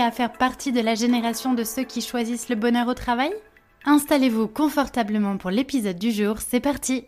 à 0.00 0.10
faire 0.10 0.32
partie 0.32 0.72
de 0.72 0.80
la 0.80 0.94
génération 0.94 1.54
de 1.54 1.64
ceux 1.64 1.84
qui 1.84 2.00
choisissent 2.00 2.48
le 2.48 2.56
bonheur 2.56 2.88
au 2.88 2.94
travail? 2.94 3.32
Installez-vous 3.84 4.48
confortablement 4.48 5.36
pour 5.36 5.50
l'épisode 5.50 5.98
du 5.98 6.12
jour, 6.12 6.38
c'est 6.38 6.60
parti! 6.60 7.04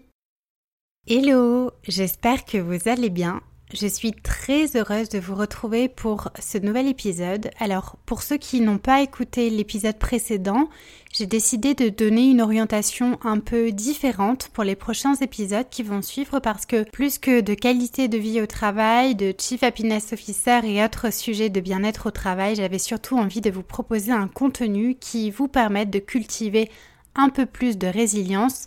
Hello, 1.07 1.71
j'espère 1.83 2.45
que 2.45 2.59
vous 2.59 2.89
allez 2.89 3.11
bien 3.11 3.43
je 3.75 3.87
suis 3.87 4.13
très 4.13 4.77
heureuse 4.77 5.09
de 5.09 5.19
vous 5.19 5.35
retrouver 5.35 5.89
pour 5.89 6.31
ce 6.39 6.59
nouvel 6.59 6.87
épisode. 6.87 7.51
Alors, 7.59 7.97
pour 8.07 8.23
ceux 8.23 8.37
qui 8.37 8.61
n'ont 8.61 8.79
pas 8.79 9.03
écouté 9.03 9.51
l'épisode 9.51 9.99
précédent, 9.99 10.69
j'ai 11.13 11.27
décidé 11.27 11.75
de 11.75 11.89
donner 11.89 12.31
une 12.31 12.41
orientation 12.41 13.19
un 13.23 13.41
peu 13.41 13.73
différente 13.73 14.49
pour 14.53 14.65
les 14.65 14.77
prochains 14.77 15.15
épisodes 15.15 15.69
qui 15.71 15.83
vont 15.83 16.03
suivre 16.03 16.39
parce 16.39 16.67
que 16.67 16.89
plus 16.91 17.19
que 17.19 17.41
de 17.41 17.55
qualité 17.55 18.09
de 18.09 18.19
vie 18.19 18.41
au 18.41 18.47
travail, 18.47 19.15
de 19.15 19.35
Chief 19.37 19.63
Happiness 19.63 20.13
Officer 20.13 20.61
et 20.65 20.83
autres 20.85 21.13
sujets 21.13 21.51
de 21.51 21.61
bien-être 21.61 22.07
au 22.07 22.11
travail, 22.11 22.57
j'avais 22.57 22.79
surtout 22.79 23.19
envie 23.19 23.41
de 23.41 23.51
vous 23.51 23.63
proposer 23.63 24.13
un 24.13 24.29
contenu 24.29 24.95
qui 24.95 25.31
vous 25.31 25.49
permette 25.49 25.91
de 25.91 25.99
cultiver 25.99 26.71
un 27.17 27.29
peu 27.29 27.47
plus 27.47 27.79
de 27.79 27.87
résilience 27.87 28.65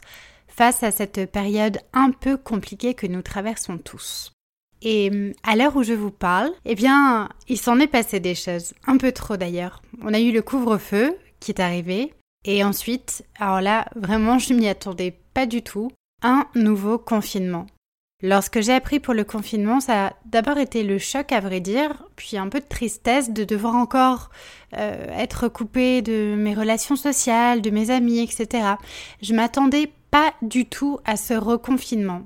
face 0.48 0.84
à 0.84 0.92
cette 0.92 1.32
période 1.32 1.80
un 1.94 2.12
peu 2.12 2.38
compliquée 2.38 2.94
que 2.94 3.08
nous 3.08 3.22
traversons 3.22 3.78
tous. 3.78 4.37
Et 4.81 5.33
à 5.44 5.56
l'heure 5.56 5.75
où 5.75 5.83
je 5.83 5.94
vous 5.94 6.11
parle, 6.11 6.52
eh 6.66 6.75
bien, 6.75 7.30
il 7.47 7.58
s'en 7.58 7.80
est 7.80 7.88
passé 7.88 8.20
des 8.20 8.36
choses, 8.36 8.73
un 8.86 8.97
peu 8.97 9.11
trop 9.11 9.38
d'ailleurs. 9.38 9.81
On 10.02 10.14
a 10.14 10.20
eu 10.20 10.31
le 10.31 10.42
couvre-feu 10.42 11.16
qui 11.39 11.52
est 11.52 11.59
arrivé, 11.59 12.14
et 12.45 12.64
ensuite, 12.64 13.25
alors 13.39 13.61
là, 13.61 13.88
vraiment, 13.95 14.39
je 14.39 14.53
m'y 14.53 14.67
attendais 14.67 15.14
pas 15.33 15.45
du 15.45 15.61
tout, 15.61 15.92
un 16.21 16.45
nouveau 16.55 16.98
confinement. 16.98 17.67
Lorsque 18.23 18.61
j'ai 18.61 18.73
appris 18.73 18.99
pour 18.99 19.14
le 19.14 19.23
confinement, 19.23 19.80
ça 19.80 20.08
a 20.08 20.14
d'abord 20.26 20.58
été 20.58 20.83
le 20.83 20.98
choc 20.98 21.32
à 21.32 21.39
vrai 21.39 21.60
dire, 21.60 22.04
puis 22.16 22.37
un 22.37 22.49
peu 22.49 22.60
de 22.60 22.66
tristesse 22.66 23.30
de 23.30 23.43
devoir 23.43 23.76
encore 23.76 24.32
euh, 24.76 25.08
être 25.16 25.49
coupé 25.49 26.02
de 26.02 26.36
mes 26.36 26.55
relations 26.55 26.95
sociales, 26.95 27.61
de 27.61 27.70
mes 27.70 27.92
amis, 27.92 28.20
etc. 28.20 28.76
Je 29.21 29.36
m'attendais 29.36 29.92
pas 30.10 30.33
du 30.42 30.66
tout 30.66 30.99
à 31.05 31.16
ce 31.16 31.36
reconfinement. 31.36 32.23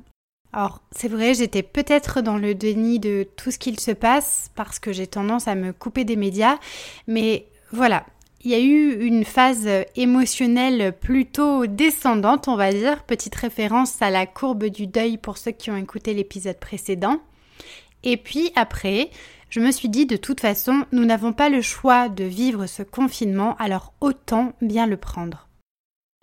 Alors, 0.54 0.82
c'est 0.92 1.08
vrai, 1.08 1.34
j'étais 1.34 1.64
peut-être 1.64 2.22
dans 2.22 2.38
le 2.38 2.54
déni 2.56 3.00
de 3.00 3.26
tout 3.38 3.52
ce 3.52 3.58
qu'il 3.58 3.80
se 3.80 3.92
passe 3.92 4.52
parce 4.56 4.80
que 4.80 4.92
j'ai 4.92 5.08
tendance 5.08 5.48
à 5.48 5.56
me 5.56 5.72
couper 5.72 6.04
des 6.04 6.18
médias, 6.18 6.58
mais 7.08 7.48
voilà, 7.72 8.06
il 8.44 8.52
y 8.52 8.56
a 8.56 8.60
eu 8.60 9.06
une 9.06 9.24
phase 9.24 9.70
émotionnelle 9.96 10.94
plutôt 11.00 11.68
descendante, 11.68 12.48
on 12.48 12.58
va 12.58 12.74
dire, 12.74 13.04
petite 13.04 13.36
référence 13.36 14.02
à 14.02 14.10
la 14.10 14.26
courbe 14.26 14.66
du 14.66 14.88
deuil 14.88 15.18
pour 15.18 15.38
ceux 15.38 15.52
qui 15.52 15.72
ont 15.72 15.78
écouté 15.78 16.14
l'épisode 16.14 16.60
précédent. 16.60 17.22
Et 18.04 18.18
puis 18.18 18.52
après, 18.56 19.12
je 19.50 19.60
me 19.60 19.72
suis 19.72 19.90
dit 19.90 20.06
de 20.06 20.18
toute 20.18 20.42
façon, 20.42 20.86
nous 20.92 21.06
n'avons 21.06 21.34
pas 21.34 21.50
le 21.50 21.62
choix 21.62 22.10
de 22.10 22.24
vivre 22.24 22.66
ce 22.66 22.84
confinement, 22.84 23.56
alors 23.58 23.94
autant 24.02 24.54
bien 24.62 24.88
le 24.88 24.98
prendre. 24.98 25.48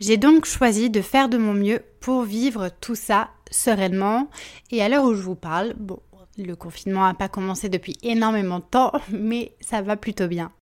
J'ai 0.00 0.16
donc 0.16 0.44
choisi 0.44 0.90
de 0.90 1.00
faire 1.00 1.28
de 1.28 1.38
mon 1.38 1.54
mieux 1.54 1.82
pour 2.00 2.22
vivre 2.22 2.70
tout 2.80 2.94
ça 2.94 3.30
sereinement. 3.50 4.28
Et 4.70 4.82
à 4.82 4.88
l'heure 4.88 5.04
où 5.04 5.14
je 5.14 5.22
vous 5.22 5.34
parle, 5.34 5.74
bon, 5.78 6.00
le 6.36 6.54
confinement 6.54 7.06
n'a 7.06 7.14
pas 7.14 7.28
commencé 7.28 7.68
depuis 7.68 7.96
énormément 8.02 8.58
de 8.58 8.64
temps, 8.64 8.92
mais 9.10 9.52
ça 9.60 9.82
va 9.82 9.96
plutôt 9.96 10.28
bien. 10.28 10.52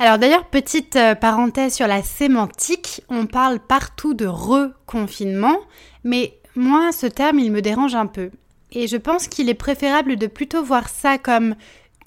Alors 0.00 0.18
d'ailleurs, 0.18 0.46
petite 0.46 0.96
euh, 0.96 1.14
parenthèse 1.14 1.74
sur 1.74 1.86
la 1.86 2.02
sémantique, 2.02 3.02
on 3.08 3.26
parle 3.26 3.60
partout 3.60 4.12
de 4.12 4.26
reconfinement, 4.26 5.58
mais 6.02 6.40
moi, 6.56 6.90
ce 6.92 7.06
terme, 7.06 7.38
il 7.38 7.52
me 7.52 7.62
dérange 7.62 7.94
un 7.94 8.06
peu. 8.06 8.30
Et 8.72 8.88
je 8.88 8.96
pense 8.96 9.28
qu'il 9.28 9.48
est 9.48 9.54
préférable 9.54 10.16
de 10.16 10.26
plutôt 10.26 10.64
voir 10.64 10.88
ça 10.88 11.16
comme 11.18 11.54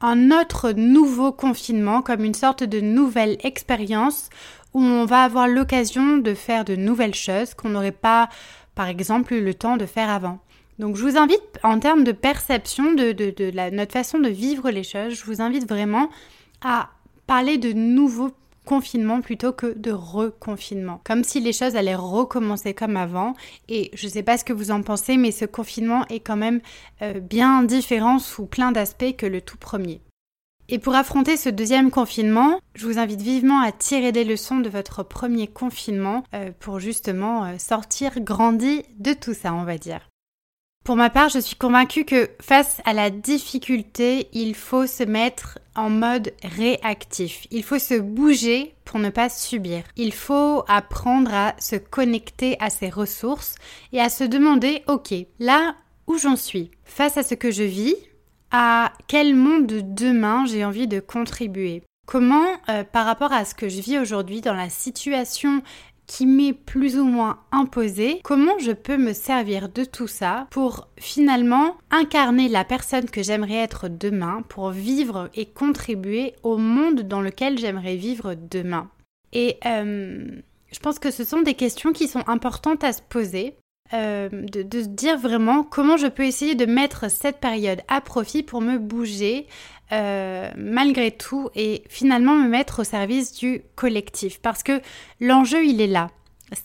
un 0.02 0.32
autre 0.32 0.72
nouveau 0.72 1.32
confinement, 1.32 2.02
comme 2.02 2.24
une 2.24 2.34
sorte 2.34 2.64
de 2.64 2.82
nouvelle 2.82 3.38
expérience 3.44 4.30
où 4.74 4.82
on 4.82 5.06
va 5.06 5.24
avoir 5.24 5.48
l'occasion 5.48 6.18
de 6.18 6.34
faire 6.34 6.66
de 6.66 6.76
nouvelles 6.76 7.16
choses 7.16 7.54
qu'on 7.54 7.70
n'aurait 7.70 7.92
pas, 7.92 8.30
par 8.78 8.88
exemple, 8.88 9.36
le 9.36 9.54
temps 9.56 9.76
de 9.76 9.88
faire 9.88 10.12
avant. 10.12 10.38
Donc 10.78 10.98
je 10.98 11.04
vous 11.04 11.18
invite, 11.18 11.42
en 11.64 11.80
termes 11.80 12.04
de 12.04 12.12
perception 12.12 12.94
de, 12.94 13.12
de, 13.12 13.72
notre 13.72 13.92
façon 13.92 14.20
de 14.20 14.30
vivre 14.30 14.70
les 14.70 14.84
choses, 14.84 15.16
je 15.16 15.26
vous 15.26 15.42
invite 15.42 15.68
vraiment 15.68 16.12
à 16.62 16.92
parler 17.26 17.58
de 17.58 17.74
nouveaux 17.74 18.30
confinements 18.66 19.22
plutôt 19.22 19.52
que 19.52 19.76
de 19.76 19.92
reconfinement. 19.92 21.02
Comme 21.04 21.24
si 21.24 21.40
les 21.40 21.54
choses 21.54 21.76
allaient 21.76 21.96
recommencer 21.96 22.76
comme 22.76 22.98
avant. 22.98 23.34
Et 23.68 23.90
je 23.96 24.06
ne 24.06 24.12
sais 24.12 24.24
pas 24.24 24.38
ce 24.38 24.44
que 24.44 24.54
vous 24.54 24.70
en 24.70 24.84
pensez, 24.84 25.18
mais 25.18 25.32
ce 25.32 25.46
confinement 25.46 26.06
est 26.10 26.20
quand 26.20 26.38
même 26.38 26.62
euh, 27.02 27.20
bien 27.20 27.64
différent 27.64 28.20
sous 28.20 28.46
plein 28.46 28.72
d'aspects 28.72 29.16
que 29.18 29.26
le 29.26 29.42
tout 29.42 29.58
premier. 29.58 30.02
Et 30.70 30.80
pour 30.80 30.96
affronter 30.96 31.38
ce 31.38 31.48
deuxième 31.48 31.92
confinement, 31.92 32.60
je 32.76 32.86
vous 32.86 33.00
invite 33.00 33.22
vivement 33.22 33.62
à 33.62 33.72
tirer 33.72 34.12
des 34.12 34.26
leçons 34.26 34.58
de 34.58 34.70
votre 34.70 35.02
premier 35.02 35.48
confinement 35.48 36.24
euh, 36.34 36.52
pour 36.60 36.80
justement 36.80 37.46
euh, 37.46 37.58
sortir 37.58 38.20
grandi 38.20 38.84
de 39.00 39.14
tout 39.14 39.34
ça, 39.34 39.54
on 39.54 39.64
va 39.64 39.78
dire. 39.78 40.10
Pour 40.84 40.96
ma 40.96 41.10
part, 41.10 41.30
je 41.30 41.40
suis 41.40 41.56
convaincue 41.56 42.06
que 42.06 42.30
face 42.42 42.82
à 42.86 42.94
la 42.94 43.10
difficulté, 43.10 44.30
il 44.32 44.56
faut 44.56 44.88
se 44.88 45.04
mettre 45.04 45.60
en 45.76 45.90
mode 45.90 46.34
réactif. 46.44 47.46
Il 47.52 47.64
faut 47.64 47.80
se 47.80 47.96
bouger 47.96 48.74
pour 48.86 49.00
ne 49.00 49.10
pas 49.10 49.30
subir. 49.30 49.84
Il 49.98 50.14
faut 50.14 50.64
apprendre 50.68 51.34
à 51.34 51.56
se 51.60 51.76
connecter 51.76 52.56
à 52.62 52.70
ses 52.70 52.90
ressources 52.90 53.56
et 53.92 54.00
à 54.00 54.10
se 54.10 54.24
demander, 54.24 54.84
ok, 54.88 55.14
là 55.40 55.76
où 56.08 56.18
j'en 56.18 56.38
suis, 56.38 56.72
face 56.86 57.18
à 57.18 57.24
ce 57.24 57.36
que 57.36 57.52
je 57.52 57.64
vis, 57.64 57.96
à 58.52 58.94
quel 59.08 59.36
monde 59.36 59.68
de 59.68 59.82
demain 59.82 60.46
j'ai 60.46 60.64
envie 60.66 60.88
de 60.88 61.00
contribuer? 61.00 61.84
Comment, 62.06 62.46
euh, 62.70 62.84
par 62.84 63.06
rapport 63.06 63.34
à 63.34 63.44
ce 63.44 63.54
que 63.54 63.68
je 63.68 63.82
vis 63.82 64.00
aujourd'hui 64.00 64.42
dans 64.42 64.54
la 64.54 64.70
situation 64.70 65.62
qui 66.08 66.26
m'est 66.26 66.54
plus 66.54 66.98
ou 66.98 67.04
moins 67.04 67.40
imposée, 67.52 68.22
comment 68.24 68.58
je 68.60 68.72
peux 68.72 68.98
me 68.98 69.12
servir 69.12 69.68
de 69.68 69.84
tout 69.84 70.08
ça 70.08 70.48
pour 70.50 70.88
finalement 70.98 71.76
incarner 71.92 72.48
la 72.48 72.64
personne 72.64 73.10
que 73.10 73.22
j'aimerais 73.22 73.56
être 73.56 73.90
demain, 73.90 74.42
pour 74.48 74.70
vivre 74.72 75.30
et 75.36 75.46
contribuer 75.46 76.34
au 76.44 76.58
monde 76.58 77.02
dans 77.02 77.22
lequel 77.22 77.58
j'aimerais 77.58 77.98
vivre 77.98 78.36
demain? 78.36 78.90
Et 79.34 79.58
euh, 79.66 80.26
je 80.72 80.80
pense 80.80 80.98
que 80.98 81.12
ce 81.12 81.26
sont 81.26 81.42
des 81.42 81.56
questions 81.56 81.92
qui 81.92 82.08
sont 82.08 82.24
importantes 82.28 82.86
à 82.86 82.94
se 82.94 83.02
poser 83.02 83.58
euh, 83.94 84.30
de, 84.30 84.82
dire 84.82 85.18
vraiment 85.18 85.64
comment 85.64 85.98
je 85.98 86.08
peux 86.08 86.26
essayer 86.26 86.56
de 86.56 86.66
mettre 86.66 87.10
cette 87.10 87.40
période 87.40 87.82
à 87.88 88.02
profit 88.02 88.44
pour 88.44 88.62
me 88.62 88.78
bouger 88.78 89.48
euh, 89.94 90.52
malgré 90.58 91.12
tout 91.12 91.50
et 91.56 91.84
finalement 91.88 92.36
me 92.36 92.50
mettre 92.50 92.82
au 92.82 92.84
service 92.84 93.34
du 93.34 93.62
collectif. 93.76 94.40
Parce 94.42 94.64
que 94.64 94.82
l'enjeu, 95.22 95.66
il 95.66 95.80
est 95.80 95.88
là, 95.88 96.10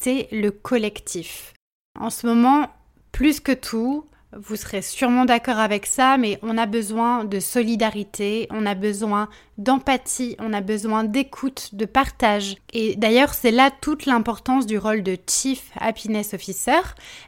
c'est 0.01 0.29
le 0.33 0.51
collectif. 0.51 1.55
En 1.99 2.11
ce 2.11 2.27
moment, 2.27 2.69
plus 3.13 3.39
que 3.39 3.53
tout, 3.53 4.07
vous 4.37 4.56
serez 4.56 4.82
sûrement 4.82 5.25
d'accord 5.25 5.58
avec 5.58 5.87
ça, 5.87 6.17
mais 6.17 6.38
on 6.43 6.56
a 6.56 6.67
besoin 6.67 7.25
de 7.25 7.40
solidarité, 7.40 8.46
on 8.50 8.67
a 8.67 8.75
besoin 8.75 9.29
d'empathie, 9.58 10.37
on 10.38 10.52
a 10.52 10.61
besoin 10.61 11.05
d'écoute, 11.05 11.75
de 11.75 11.84
partage. 11.84 12.56
Et 12.73 12.96
d'ailleurs, 12.96 13.34
c'est 13.34 13.50
là 13.50 13.70
toute 13.81 14.06
l'importance 14.06 14.67
du 14.67 14.79
rôle 14.79 15.02
de 15.02 15.17
Chief 15.29 15.70
Happiness 15.79 16.34
Officer, 16.34 16.81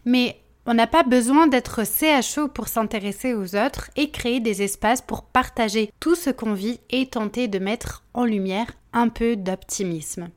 mais 0.04 0.40
on 0.66 0.74
n'a 0.74 0.86
pas 0.86 1.02
besoin 1.02 1.46
d'être 1.46 1.82
CHO 1.84 2.48
pour 2.48 2.68
s'intéresser 2.68 3.34
aux 3.34 3.54
autres 3.54 3.90
et 3.96 4.10
créer 4.10 4.40
des 4.40 4.62
espaces 4.62 5.02
pour 5.02 5.24
partager 5.24 5.90
tout 6.00 6.14
ce 6.14 6.30
qu'on 6.30 6.54
vit 6.54 6.80
et 6.88 7.06
tenter 7.06 7.48
de 7.48 7.58
mettre 7.58 8.02
en 8.14 8.24
lumière 8.24 8.70
un 8.94 9.08
peu 9.08 9.36
d'optimisme. 9.36 10.30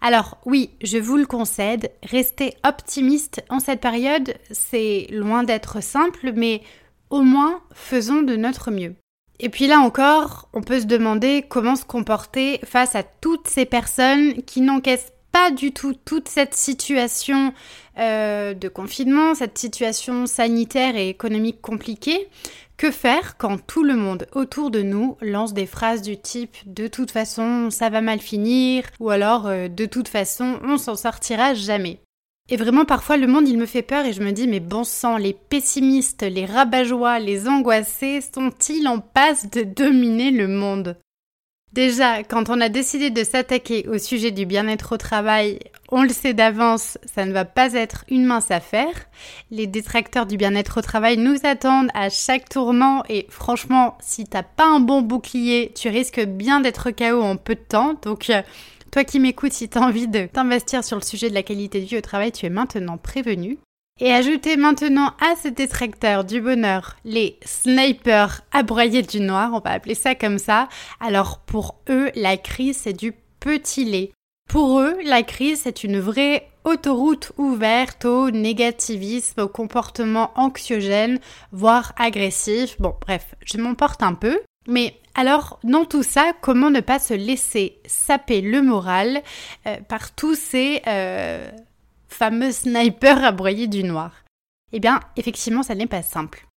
Alors 0.00 0.38
oui, 0.44 0.70
je 0.82 0.98
vous 0.98 1.16
le 1.16 1.26
concède, 1.26 1.90
rester 2.04 2.54
optimiste 2.64 3.42
en 3.48 3.58
cette 3.58 3.80
période, 3.80 4.34
c'est 4.50 5.08
loin 5.10 5.42
d'être 5.42 5.82
simple, 5.82 6.32
mais 6.34 6.62
au 7.10 7.22
moins 7.22 7.60
faisons 7.72 8.22
de 8.22 8.36
notre 8.36 8.70
mieux. 8.70 8.94
Et 9.40 9.48
puis 9.48 9.66
là 9.66 9.78
encore, 9.78 10.48
on 10.52 10.62
peut 10.62 10.80
se 10.80 10.86
demander 10.86 11.44
comment 11.48 11.76
se 11.76 11.84
comporter 11.84 12.60
face 12.64 12.94
à 12.94 13.02
toutes 13.02 13.48
ces 13.48 13.66
personnes 13.66 14.42
qui 14.42 14.60
n'encaissent 14.60 15.12
pas 15.32 15.50
du 15.50 15.72
tout 15.72 15.94
toute 16.04 16.28
cette 16.28 16.54
situation 16.54 17.52
euh, 17.98 18.54
de 18.54 18.68
confinement, 18.68 19.34
cette 19.34 19.58
situation 19.58 20.26
sanitaire 20.26 20.96
et 20.96 21.08
économique 21.08 21.60
compliquée, 21.60 22.28
que 22.76 22.90
faire 22.92 23.36
quand 23.36 23.58
tout 23.66 23.82
le 23.82 23.96
monde 23.96 24.26
autour 24.32 24.70
de 24.70 24.82
nous 24.82 25.16
lance 25.20 25.52
des 25.52 25.66
phrases 25.66 26.00
du 26.00 26.16
type 26.16 26.56
de 26.64 26.86
toute 26.86 27.10
façon 27.10 27.70
ça 27.70 27.90
va 27.90 28.00
mal 28.00 28.20
finir 28.20 28.84
ou 29.00 29.10
alors 29.10 29.48
euh, 29.48 29.66
de 29.66 29.84
toute 29.84 30.06
façon 30.06 30.60
on 30.62 30.78
s'en 30.78 30.94
sortira 30.94 31.54
jamais 31.54 31.98
et 32.48 32.56
vraiment 32.56 32.84
parfois 32.84 33.16
le 33.16 33.26
monde 33.26 33.48
il 33.48 33.58
me 33.58 33.66
fait 33.66 33.82
peur 33.82 34.06
et 34.06 34.12
je 34.12 34.22
me 34.22 34.30
dis 34.30 34.46
mais 34.46 34.60
bon 34.60 34.84
sang, 34.84 35.16
les 35.16 35.34
pessimistes, 35.34 36.22
les 36.22 36.46
rabat 36.46 36.84
les 37.18 37.48
angoissés 37.48 38.20
sont-ils 38.20 38.86
en 38.86 39.00
passe 39.00 39.50
de 39.50 39.62
dominer 39.62 40.30
le 40.30 40.46
monde? 40.46 40.96
Déjà, 41.78 42.24
quand 42.24 42.50
on 42.50 42.60
a 42.60 42.68
décidé 42.68 43.10
de 43.10 43.22
s'attaquer 43.22 43.86
au 43.86 43.98
sujet 43.98 44.32
du 44.32 44.46
bien-être 44.46 44.96
au 44.96 44.96
travail, 44.96 45.60
on 45.92 46.02
le 46.02 46.08
sait 46.08 46.34
d'avance, 46.34 46.98
ça 47.06 47.24
ne 47.24 47.32
va 47.32 47.44
pas 47.44 47.74
être 47.74 48.04
une 48.08 48.24
mince 48.24 48.50
affaire. 48.50 48.92
Les 49.52 49.68
détracteurs 49.68 50.26
du 50.26 50.36
bien-être 50.36 50.78
au 50.78 50.82
travail 50.82 51.18
nous 51.18 51.36
attendent 51.44 51.92
à 51.94 52.10
chaque 52.10 52.48
tournant 52.48 53.04
et 53.08 53.28
franchement, 53.30 53.96
si 54.00 54.24
t'as 54.24 54.42
pas 54.42 54.66
un 54.66 54.80
bon 54.80 55.02
bouclier, 55.02 55.72
tu 55.72 55.88
risques 55.88 56.26
bien 56.26 56.58
d'être 56.58 56.90
KO 56.90 57.22
en 57.22 57.36
peu 57.36 57.54
de 57.54 57.60
temps. 57.60 57.94
Donc, 58.02 58.28
euh, 58.28 58.42
toi 58.90 59.04
qui 59.04 59.20
m'écoutes, 59.20 59.52
si 59.52 59.68
t'as 59.68 59.78
envie 59.78 60.08
de 60.08 60.26
t'investir 60.26 60.82
sur 60.82 60.96
le 60.96 61.04
sujet 61.04 61.30
de 61.30 61.34
la 61.34 61.44
qualité 61.44 61.80
de 61.80 61.86
vie 61.86 61.98
au 61.98 62.00
travail, 62.00 62.32
tu 62.32 62.44
es 62.44 62.50
maintenant 62.50 62.96
prévenu. 62.96 63.56
Et 64.00 64.12
ajoutez 64.12 64.56
maintenant 64.56 65.12
à 65.20 65.34
ce 65.42 65.48
détracteur 65.48 66.22
du 66.22 66.40
bonheur 66.40 66.96
les 67.04 67.38
snipers 67.44 68.42
à 68.52 68.62
broyer 68.62 69.02
du 69.02 69.20
noir, 69.20 69.50
on 69.52 69.58
va 69.58 69.70
appeler 69.70 69.96
ça 69.96 70.14
comme 70.14 70.38
ça. 70.38 70.68
Alors 71.00 71.40
pour 71.40 71.80
eux, 71.90 72.12
la 72.14 72.36
crise 72.36 72.76
c'est 72.76 72.92
du 72.92 73.12
petit 73.40 73.84
lait. 73.84 74.12
Pour 74.48 74.80
eux, 74.80 74.96
la 75.04 75.24
crise 75.24 75.62
c'est 75.64 75.82
une 75.82 75.98
vraie 75.98 76.48
autoroute 76.62 77.32
ouverte 77.38 78.04
au 78.04 78.30
négativisme, 78.30 79.40
au 79.40 79.48
comportement 79.48 80.30
anxiogène, 80.36 81.18
voire 81.50 81.92
agressif. 81.98 82.76
Bon, 82.78 82.94
bref, 83.00 83.34
je 83.44 83.58
m'emporte 83.58 84.02
un 84.04 84.14
peu. 84.14 84.38
Mais 84.68 84.94
alors, 85.14 85.58
dans 85.64 85.84
tout 85.84 86.02
ça, 86.04 86.32
comment 86.40 86.70
ne 86.70 86.80
pas 86.80 86.98
se 86.98 87.14
laisser 87.14 87.80
saper 87.86 88.42
le 88.42 88.62
moral 88.62 89.22
euh, 89.66 89.76
par 89.88 90.14
tous 90.14 90.36
ces 90.36 90.82
euh, 90.86 91.50
fameux 92.08 92.52
sniper 92.52 93.22
à 93.24 93.32
broyer 93.32 93.66
du 93.68 93.84
noir 93.84 94.24
Eh 94.72 94.80
bien, 94.80 95.00
effectivement, 95.16 95.62
ça 95.62 95.74
n'est 95.74 95.86
pas 95.86 96.02
simple. 96.02 96.47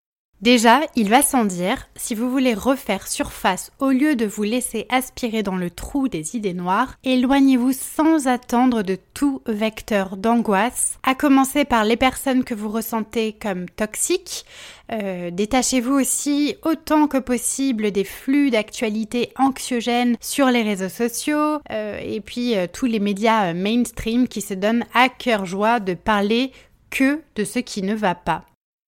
Déjà, 0.41 0.81
il 0.95 1.07
va 1.07 1.21
sans 1.21 1.45
dire, 1.45 1.87
si 1.95 2.15
vous 2.15 2.31
voulez 2.31 2.55
refaire 2.55 3.07
surface 3.07 3.71
au 3.77 3.91
lieu 3.91 4.15
de 4.15 4.25
vous 4.25 4.41
laisser 4.41 4.87
aspirer 4.89 5.43
dans 5.43 5.55
le 5.55 5.69
trou 5.69 6.07
des 6.07 6.35
idées 6.35 6.55
noires, 6.55 6.95
éloignez-vous 7.03 7.73
sans 7.73 8.25
attendre 8.27 8.81
de 8.81 8.97
tout 9.13 9.43
vecteur 9.45 10.17
d'angoisse, 10.17 10.97
à 11.03 11.13
commencer 11.13 11.63
par 11.63 11.83
les 11.83 11.95
personnes 11.95 12.43
que 12.43 12.55
vous 12.55 12.69
ressentez 12.69 13.33
comme 13.33 13.69
toxiques. 13.69 14.45
Euh, 14.91 15.29
détachez-vous 15.29 15.93
aussi 15.93 16.55
autant 16.63 17.07
que 17.07 17.19
possible 17.19 17.91
des 17.91 18.03
flux 18.03 18.49
d'actualité 18.49 19.33
anxiogènes 19.37 20.17
sur 20.21 20.47
les 20.47 20.63
réseaux 20.63 20.89
sociaux 20.89 21.59
euh, 21.69 21.99
et 22.03 22.19
puis 22.19 22.57
euh, 22.57 22.65
tous 22.65 22.87
les 22.87 22.99
médias 22.99 23.53
mainstream 23.53 24.27
qui 24.27 24.41
se 24.41 24.55
donnent 24.55 24.85
à 24.95 25.07
cœur 25.07 25.45
joie 25.45 25.79
de 25.79 25.93
parler 25.93 26.51
que 26.89 27.21
de 27.35 27.43
ce 27.43 27.59
qui 27.59 27.83
ne 27.83 27.93
va 27.93 28.15
pas. 28.15 28.43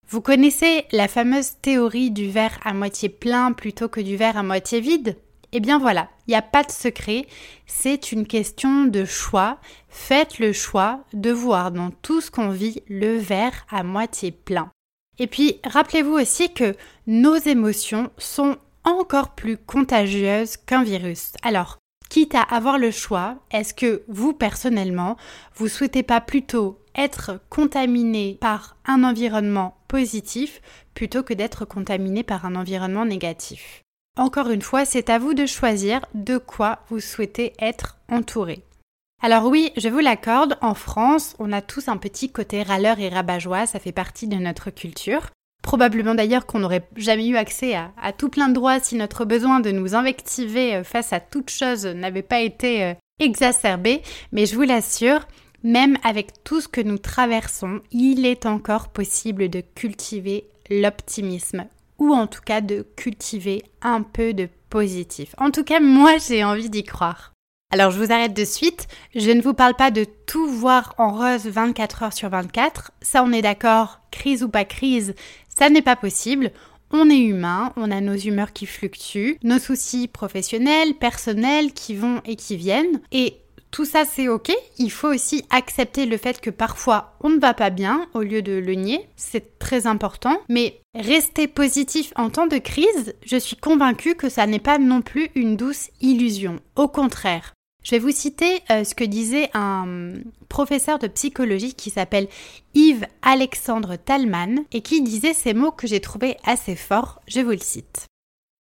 Vous 0.10 0.22
connaissez 0.22 0.86
la 0.92 1.08
fameuse 1.08 1.54
théorie 1.62 2.12
du 2.12 2.30
verre 2.30 2.60
à 2.64 2.74
moitié 2.74 3.10
plein 3.10 3.52
plutôt 3.52 3.88
que 3.88 4.02
du 4.02 4.16
verre 4.16 4.38
à 4.38 4.44
moitié 4.44 4.80
vide? 4.80 5.18
Eh 5.52 5.60
bien 5.60 5.78
voilà, 5.78 6.10
il 6.28 6.32
n'y 6.32 6.36
a 6.36 6.42
pas 6.42 6.64
de 6.64 6.72
secret, 6.72 7.28
c'est 7.68 8.12
une 8.12 8.26
question 8.26 8.86
de 8.86 9.06
choix. 9.06 9.60
Faites 9.88 10.40
le 10.40 10.52
choix 10.52 11.04
de 11.14 11.32
voir 11.32 11.72
dans 11.72 11.92
tout 11.92 12.22
ce 12.22 12.32
qu'on 12.32 12.50
vit 12.50 12.82
le 12.88 13.18
verre 13.18 13.66
à 13.70 13.84
moitié 13.84 14.32
plein. 14.32 14.72
Et 15.20 15.28
puis, 15.28 15.60
rappelez-vous 15.64 16.14
aussi 16.14 16.52
que 16.52 16.76
nos 17.06 17.36
émotions 17.36 18.10
sont 18.18 18.58
encore 18.84 19.36
plus 19.36 19.58
contagieuses 19.58 20.58
qu'un 20.58 20.84
virus. 20.84 21.34
Alors, 21.44 21.78
quitte 22.10 22.34
à 22.36 22.42
avoir 22.42 22.80
le 22.80 22.92
choix, 22.92 23.38
est-ce 23.52 23.76
que 23.76 24.04
vous 24.08 24.34
personnellement, 24.34 25.18
vous 25.56 25.68
souhaitez 25.68 26.04
pas 26.04 26.20
plutôt 26.20 26.80
être 26.95 27.40
contaminé 27.50 28.38
par 28.40 28.78
un 28.86 29.04
environnement 29.04 29.78
positif 29.88 30.62
plutôt 30.94 31.24
que 31.24 31.34
d'être 31.34 31.66
contaminé 31.66 32.24
par 32.24 32.45
un 32.45 32.56
environnement 32.56 33.06
négatif. 33.06 33.81
Encore 34.18 34.50
une 34.50 34.62
fois, 34.62 34.86
c'est 34.86 35.10
à 35.10 35.18
vous 35.18 35.34
de 35.34 35.45
choisir 35.45 36.01
de 36.13 36.38
quoi 36.38 36.80
vous 36.90 37.00
souhaitez 37.00 37.54
être 37.60 37.98
entouré. 38.10 38.63
Alors 39.22 39.45
oui, 39.45 39.72
je 39.78 39.90
vous 39.90 40.00
l'accorde, 40.00 40.57
en 40.62 40.74
France, 40.75 41.36
on 41.40 41.51
a 41.51 41.62
tous 41.62 41.88
un 41.88 41.98
petit 41.98 42.30
côté 42.30 42.62
râleur 42.62 43.00
et 43.00 43.10
rabat-joie, 43.10 43.66
ça 43.66 43.80
fait 43.80 43.94
partie 43.94 44.28
de 44.28 44.36
notre 44.36 44.69
culture. 44.69 45.30
Probablement 45.63 46.13
d'ailleurs 46.13 46.46
qu'on 46.46 46.60
n'aurait 46.60 46.88
jamais 46.98 47.28
eu 47.28 47.38
accès 47.38 47.74
à, 47.74 47.92
à, 48.00 48.12
tout 48.12 48.28
plein 48.28 48.50
de 48.50 48.54
droits 48.54 48.81
si 48.81 48.96
notre 48.96 49.24
besoin 49.24 49.62
de 49.62 49.72
nous 49.72 49.96
invectiver 49.96 50.75
euh, 50.75 50.84
face 50.84 51.13
à 51.13 51.22
toute 51.22 51.50
chose 51.50 51.86
n'avait 51.86 52.22
pas 52.22 52.42
été 52.42 52.84
euh, 52.84 52.94
exacerbé, 53.19 54.01
mais 54.34 54.46
je 54.46 54.56
vous 54.56 54.63
l'assure, 54.63 55.25
même 55.63 55.98
avec 56.04 56.44
tout 56.44 56.62
ce 56.62 56.68
que 56.68 56.81
nous 56.81 56.98
traversons, 56.98 57.81
il 57.92 58.25
est 58.25 58.45
encore 58.45 58.89
possible 58.89 59.50
de 59.50 59.62
cultiver 59.62 60.45
l'optimisme 60.69 61.65
ou 62.00 62.13
en 62.13 62.27
tout 62.27 62.42
cas 62.42 62.62
de 62.62 62.86
cultiver 62.95 63.63
un 63.81 64.01
peu 64.01 64.33
de 64.33 64.50
positif. 64.69 65.36
En 65.38 65.51
tout 65.51 65.63
cas, 65.63 65.80
moi 65.80 66.18
j'ai 66.18 66.44
envie 66.44 66.69
d'y 66.69 66.83
croire. 66.83 67.32
Alors 67.72 67.89
je 67.91 67.98
vous 67.98 68.12
arrête 68.12 68.36
de 68.36 68.46
suite, 68.46 68.88
je 69.15 69.32
ne 69.32 69.41
vous 69.41 69.53
parle 69.53 69.75
pas 69.75 69.89
de 69.89 70.05
tout 70.27 70.48
voir 70.48 70.93
en 71.00 71.12
rose 71.12 71.48
24 71.48 72.03
heures 72.03 72.13
sur 72.13 72.29
24, 72.29 72.91
ça 73.01 73.24
on 73.24 73.32
est 73.32 73.41
d'accord, 73.41 74.01
crise 74.12 74.43
ou 74.43 74.50
pas 74.50 74.65
crise, 74.65 75.15
ça 75.50 75.70
n'est 75.70 75.82
pas 75.82 75.96
possible. 75.96 76.51
On 76.96 77.10
est 77.10 77.17
humain, 77.17 77.74
on 77.75 77.89
a 77.89 78.01
nos 78.01 78.15
humeurs 78.15 78.53
qui 78.53 78.67
fluctuent, 78.67 79.39
nos 79.43 79.58
soucis 79.58 80.08
professionnels, 80.08 80.93
personnels 80.93 81.74
qui 81.74 81.96
vont 81.96 82.22
et 82.24 82.36
qui 82.36 82.55
viennent. 82.55 83.01
Et 83.12 83.38
tout 83.74 83.86
ça 83.86 84.06
c'est 84.06 84.27
ok, 84.27 84.51
il 84.77 84.92
faut 84.92 85.12
aussi 85.12 85.44
accepter 85.50 86.06
le 86.06 86.18
fait 86.18 86.39
que 86.39 86.51
parfois 86.51 87.15
on 87.22 87.30
ne 87.32 87.39
va 87.39 87.56
pas 87.56 87.72
bien 87.72 88.08
au 88.13 88.22
lieu 88.22 88.44
de 88.44 88.53
le 88.53 88.75
nier, 88.75 89.10
c'est 89.15 89.58
très 89.58 89.88
important, 89.88 90.39
mais 90.48 90.80
rester 90.94 91.48
positif 91.48 92.13
en 92.15 92.30
temps 92.30 92.46
de 92.46 92.60
crise, 92.60 93.15
je 93.25 93.36
suis 93.36 93.56
convaincue 93.56 94.13
que 94.13 94.30
ça 94.30 94.46
n'est 94.46 94.60
pas 94.60 94.77
non 94.77 95.01
plus 95.01 95.32
une 95.34 95.58
douce 95.58 95.89
illusion, 96.01 96.60
au 96.75 96.88
contraire. 96.88 97.53
Je 97.84 97.92
vais 97.92 98.00
vous 98.00 98.12
citer 98.12 98.62
euh, 98.70 98.84
ce 98.84 98.94
que 98.94 99.03
disait 99.03 99.50
un 99.56 100.13
professeur 100.50 101.00
de 101.00 101.08
psychologie 101.08 101.74
qui 101.74 101.89
s'appelle 101.89 102.30
Yves 102.75 103.08
Alexandre 103.24 103.96
Talman 103.98 104.60
et 104.72 104.82
qui 104.82 105.01
disait 105.01 105.34
ces 105.34 105.56
mots 105.56 105.72
que 105.72 105.88
j'ai 105.88 106.00
trouvés 106.00 106.38
assez 106.46 106.75
forts, 106.75 107.22
je 107.27 107.42
vous 107.42 107.50
le 107.50 107.58
cite. 107.58 108.06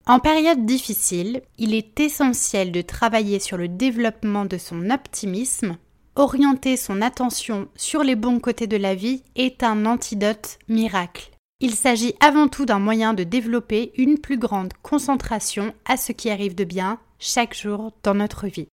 En 0.05 0.19
période 0.19 0.65
difficile, 0.65 1.43
il 1.57 1.73
est 1.73 1.97
essentiel 2.01 2.73
de 2.73 2.81
travailler 2.81 3.39
sur 3.39 3.55
le 3.55 3.69
développement 3.69 4.43
de 4.43 4.57
son 4.57 4.89
optimisme. 4.89 5.77
Orienter 6.15 6.75
son 6.75 7.01
attention 7.01 7.69
sur 7.75 8.03
les 8.03 8.15
bons 8.15 8.41
côtés 8.41 8.67
de 8.67 8.75
la 8.75 8.95
vie 8.95 9.23
est 9.35 9.63
un 9.63 9.85
antidote 9.85 10.59
miracle. 10.67 11.31
Il 11.61 11.73
s'agit 11.73 12.15
avant 12.19 12.49
tout 12.49 12.65
d'un 12.65 12.79
moyen 12.79 13.13
de 13.13 13.23
développer 13.23 13.93
une 13.95 14.19
plus 14.19 14.37
grande 14.37 14.73
concentration 14.81 15.73
à 15.85 15.95
ce 15.95 16.11
qui 16.11 16.29
arrive 16.29 16.53
de 16.53 16.65
bien 16.65 16.99
chaque 17.17 17.55
jour 17.55 17.93
dans 18.03 18.13
notre 18.13 18.47
vie. 18.47 18.67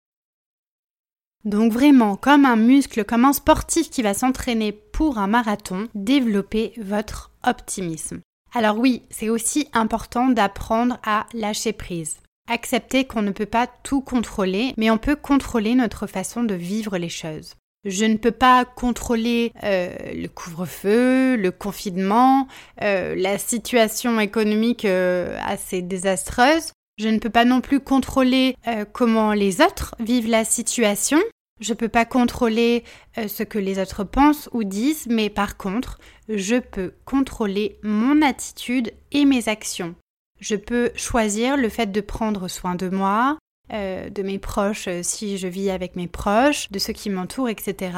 Donc 1.45 1.71
vraiment, 1.71 2.15
comme 2.15 2.45
un 2.45 2.55
muscle, 2.55 3.05
comme 3.05 3.24
un 3.24 3.33
sportif 3.33 3.91
qui 3.91 4.01
va 4.01 4.15
s'entraîner 4.15 4.71
pour 4.71 5.19
un 5.19 5.27
marathon, 5.27 5.88
développez 5.93 6.74
votre 6.77 7.31
optimisme. 7.45 8.21
Alors 8.53 8.77
oui, 8.77 9.03
c'est 9.10 9.29
aussi 9.29 9.68
important 9.74 10.29
d'apprendre 10.29 10.98
à 11.03 11.25
lâcher 11.34 11.74
prise. 11.74 12.18
Accepter 12.50 13.06
qu'on 13.06 13.22
ne 13.22 13.32
peut 13.32 13.46
pas 13.46 13.68
tout 13.84 14.01
contrôler, 14.01 14.74
mais 14.77 14.89
on 14.89 14.98
peut 14.98 15.15
contrôler 15.15 15.75
notre 15.75 16.08
façon 16.08 16.44
de 16.44 16.56
vivre 16.56 16.98
les 16.98 17.10
choses. 17.10 17.56
Je 17.86 18.06
ne 18.06 18.18
peux 18.18 18.32
pas 18.32 18.65
contrôler 18.65 19.53
euh, 19.63 19.96
le 20.13 20.27
couvre-feu, 20.27 21.38
le 21.38 21.51
confinement, 21.51 22.48
euh, 22.82 23.15
la 23.15 23.38
situation 23.38 24.20
économique 24.20 24.84
euh, 24.84 25.38
assez 25.46 25.82
désastreuse. 25.82 26.74
Je 26.98 27.08
ne 27.08 27.20
peux 27.20 27.29
pas 27.29 27.46
non 27.46 27.62
plus 27.62 27.79
contrôler 27.79 28.58
comment 28.91 29.32
les 29.32 29.62
autres 29.62 29.96
vivent 30.01 30.27
la 30.27 30.44
situation. 30.44 31.20
Je 31.60 31.74
ne 31.74 31.78
peux 31.78 31.89
pas 31.89 32.06
contrôler 32.06 32.84
ce 33.16 33.44
que 33.44 33.60
les 33.60 33.80
autres 33.80 34.04
pensent 34.04 34.50
ou 34.54 34.63
disent, 34.63 35.08
mais 35.10 35.30
par 35.30 35.58
contre, 35.58 36.00
je 36.30 36.56
peux 36.56 36.94
contrôler 37.06 37.78
mon 37.84 38.22
attitude 38.22 38.94
et 39.12 39.25
mes 39.25 39.50
actions. 39.50 39.96
Je 40.39 40.56
peux 40.56 40.92
choisir 40.96 41.58
le 41.58 41.70
fait 41.70 41.92
de 41.92 42.01
prendre 42.01 42.48
soin 42.48 42.75
de 42.75 42.89
moi, 42.89 43.38
euh, 43.72 44.10
de 44.10 44.24
mes 44.24 44.39
proches 44.39 44.88
euh, 44.88 45.01
si 45.04 45.38
je 45.38 45.48
vis 45.48 45.70
avec 45.70 45.96
mes 45.96 46.08
proches, 46.08 46.72
de 46.72 46.80
ceux 46.80 46.94
qui 46.94 47.12
m'entourent, 47.12 47.50
etc. 47.50 47.92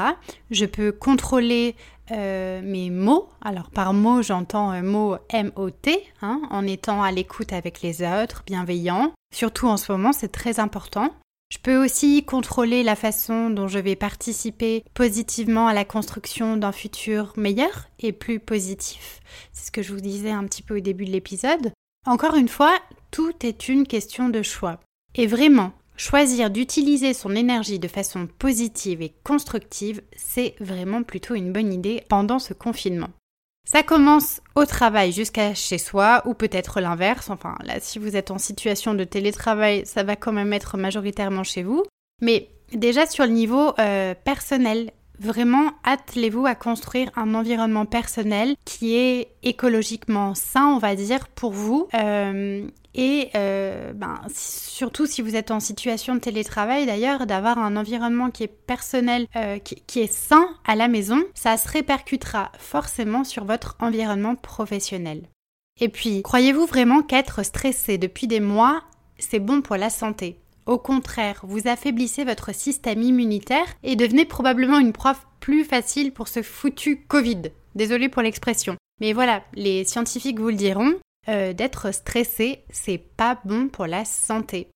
Je 0.50 0.66
peux 0.66 0.92
contrôler 0.92 1.76
euh, 2.12 2.62
mes 2.62 2.90
mots. 2.90 3.30
Alors 3.42 3.70
par 3.70 3.94
mots, 3.94 4.22
j'entends 4.22 4.70
un 4.70 4.82
mot 4.82 5.16
M-O-T, 5.30 6.04
hein, 6.22 6.42
en 6.50 6.68
étant 6.68 7.02
à 7.02 7.12
l'écoute 7.12 7.54
avec 7.54 7.82
les 7.82 8.02
autres, 8.02 8.44
bienveillant. 8.46 9.14
Surtout 9.34 9.68
en 9.68 9.78
ce 9.78 9.92
moment, 9.94 10.12
c'est 10.12 10.32
très 10.32 10.60
important. 10.60 11.14
Je 11.52 11.58
peux 11.58 11.84
aussi 11.84 12.24
contrôler 12.24 12.82
la 12.82 12.96
façon 12.96 13.50
dont 13.50 13.68
je 13.68 13.78
vais 13.78 13.98
participer 13.98 14.86
positivement 14.94 15.68
à 15.68 15.74
la 15.74 15.84
construction 15.84 16.56
d'un 16.56 16.72
futur 16.72 17.34
meilleur 17.36 17.90
et 18.00 18.14
plus 18.14 18.40
positif. 18.40 19.20
C'est 19.52 19.68
ce 19.68 19.72
que 19.72 19.82
je 19.82 19.92
vous 19.92 20.00
disais 20.00 20.32
un 20.32 20.46
petit 20.46 20.64
peu 20.64 20.78
au 20.78 20.80
début 20.80 21.04
de 21.04 21.12
l'épisode. 21.12 21.74
Encore 22.08 22.36
une 22.36 22.48
fois, 22.48 22.74
tout 23.12 23.34
est 23.46 23.68
une 23.68 23.86
question 23.86 24.30
de 24.30 24.42
choix. 24.42 24.80
Et 25.16 25.28
vraiment, 25.28 25.74
choisir 25.98 26.52
d'utiliser 26.52 27.14
son 27.14 27.36
énergie 27.36 27.80
de 27.80 27.90
façon 27.90 28.28
positive 28.40 29.02
et 29.02 29.14
constructive, 29.26 30.02
c'est 30.16 30.56
vraiment 30.62 31.04
plutôt 31.04 31.36
une 31.36 31.52
bonne 31.52 31.74
idée 31.74 32.02
pendant 32.08 32.40
ce 32.40 32.54
confinement. 32.54 33.10
Ça 33.64 33.84
commence 33.84 34.42
au 34.56 34.66
travail 34.66 35.12
jusqu'à 35.12 35.54
chez 35.54 35.78
soi, 35.78 36.24
ou 36.26 36.34
peut-être 36.34 36.82
l'inverse. 36.82 37.30
Enfin, 37.30 37.56
là, 37.64 37.76
si 37.80 38.00
vous 38.00 38.16
êtes 38.16 38.32
en 38.32 38.38
situation 38.38 38.94
de 38.94 39.04
télétravail, 39.04 39.86
ça 39.86 40.04
va 40.04 40.16
quand 40.16 40.34
même 40.34 40.54
être 40.54 40.78
majoritairement 40.78 41.44
chez 41.44 41.64
vous. 41.64 41.84
Mais 42.22 42.50
déjà 42.74 43.06
sur 43.06 43.26
le 43.26 43.32
niveau 43.32 43.74
euh, 43.80 44.14
personnel, 44.16 44.92
vraiment 45.20 45.72
attelez-vous 45.84 46.46
à 46.46 46.56
construire 46.56 47.12
un 47.16 47.36
environnement 47.36 47.86
personnel 47.86 48.56
qui 48.66 48.96
est 48.96 49.30
écologiquement 49.44 50.36
sain, 50.36 50.68
on 50.68 50.78
va 50.78 50.96
dire, 50.96 51.28
pour 51.30 51.52
vous, 51.52 51.88
euh, 51.94 52.68
et 52.94 53.30
euh, 53.36 53.94
ben, 53.94 54.20
surtout 54.34 55.06
si 55.06 55.22
vous 55.22 55.36
êtes 55.36 55.52
en 55.52 55.60
situation 55.60 56.16
de 56.16 56.20
télétravail 56.20 56.86
d'ailleurs, 56.86 57.26
d'avoir 57.26 57.58
un 57.58 57.78
environnement 57.78 58.32
qui 58.32 58.44
est 58.44 58.48
personnel, 58.48 59.28
euh, 59.36 59.60
qui, 59.60 60.00
est 60.00 60.12
sain 60.12 60.48
à 60.66 60.76
la 60.76 60.88
maison, 60.88 61.22
ça 61.34 61.56
se 61.58 61.70
répercutera 61.70 62.52
forcément 62.58 63.24
sur 63.24 63.46
votre 63.46 63.78
environnement 63.80 64.36
professionnel. 64.36 65.24
Et 65.80 65.90
puis, 65.90 66.22
croyez-vous 66.22 66.66
vraiment 66.66 67.02
qu'être 67.02 67.44
stressé 67.44 67.98
depuis 67.98 68.28
des 68.28 68.42
mois, 68.42 68.84
c'est 69.18 69.40
bon 69.40 69.62
pour 69.62 69.78
la 69.78 69.90
santé? 69.90 70.38
Au 70.72 70.78
contraire, 70.78 71.42
vous 71.44 71.68
affaiblissez 71.68 72.24
votre 72.24 72.56
système 72.56 73.02
immunitaire 73.02 73.66
et 73.84 73.98
devenez 73.98 74.24
probablement 74.24 74.80
une 74.80 74.94
prof 74.94 75.28
plus 75.42 75.66
facile 75.66 76.14
pour 76.14 76.30
ce 76.30 76.42
foutu 76.42 77.02
Covid. 77.10 77.42
Désolé 77.76 78.08
pour 78.08 78.22
l'expression. 78.22 78.78
Mais 79.02 79.12
voilà, 79.12 79.44
les 79.54 79.84
scientifiques 79.84 80.40
vous 80.40 80.48
le 80.48 80.56
diront, 80.56 80.94
euh, 81.28 81.52
d'être 81.52 81.94
stressé, 81.94 82.64
c'est 82.70 83.00
pas 83.00 83.38
bon 83.44 83.68
pour 83.68 83.86
la 83.86 84.06
santé. 84.06 84.70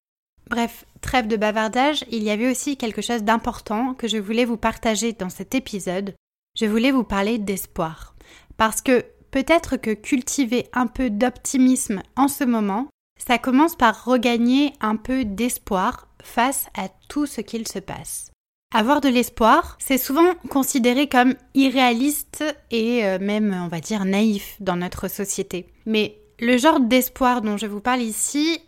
Bref, 0.50 0.84
trêve 1.00 1.28
de 1.28 1.36
bavardage, 1.38 2.04
il 2.10 2.22
y 2.22 2.28
avait 2.28 2.50
aussi 2.50 2.76
quelque 2.76 3.00
chose 3.00 3.22
d'important 3.22 3.94
que 3.94 4.06
je 4.06 4.18
voulais 4.18 4.44
vous 4.44 4.58
partager 4.58 5.14
dans 5.14 5.30
cet 5.30 5.54
épisode. 5.54 6.14
Je 6.60 6.66
voulais 6.66 6.90
vous 6.90 7.04
parler 7.04 7.38
d'espoir. 7.38 8.14
Parce 8.58 8.82
que 8.82 9.02
peut-être 9.30 9.78
que 9.78 9.94
cultiver 9.94 10.68
un 10.74 10.88
peu 10.88 11.08
d'optimisme 11.08 12.02
en 12.16 12.28
ce 12.28 12.44
moment, 12.44 12.86
ça 13.16 13.38
commence 13.38 13.76
par 13.76 14.04
regagner 14.04 14.72
un 14.80 14.96
peu 14.96 15.24
d'espoir 15.24 16.08
face 16.22 16.66
à 16.76 16.88
tout 17.08 17.26
ce 17.26 17.40
qu'il 17.40 17.66
se 17.66 17.78
passe. 17.78 18.30
Avoir 18.74 19.00
de 19.00 19.08
l'espoir, 19.08 19.76
c'est 19.78 19.98
souvent 19.98 20.34
considéré 20.50 21.08
comme 21.08 21.34
irréaliste 21.54 22.44
et 22.70 23.04
euh, 23.04 23.18
même, 23.20 23.56
on 23.64 23.68
va 23.68 23.80
dire, 23.80 24.04
naïf 24.04 24.56
dans 24.60 24.76
notre 24.76 25.08
société. 25.08 25.66
Mais 25.86 26.18
le 26.40 26.58
genre 26.58 26.80
d'espoir 26.80 27.42
dont 27.42 27.56
je 27.56 27.66
vous 27.66 27.80
parle 27.80 28.02
ici, 28.02 28.58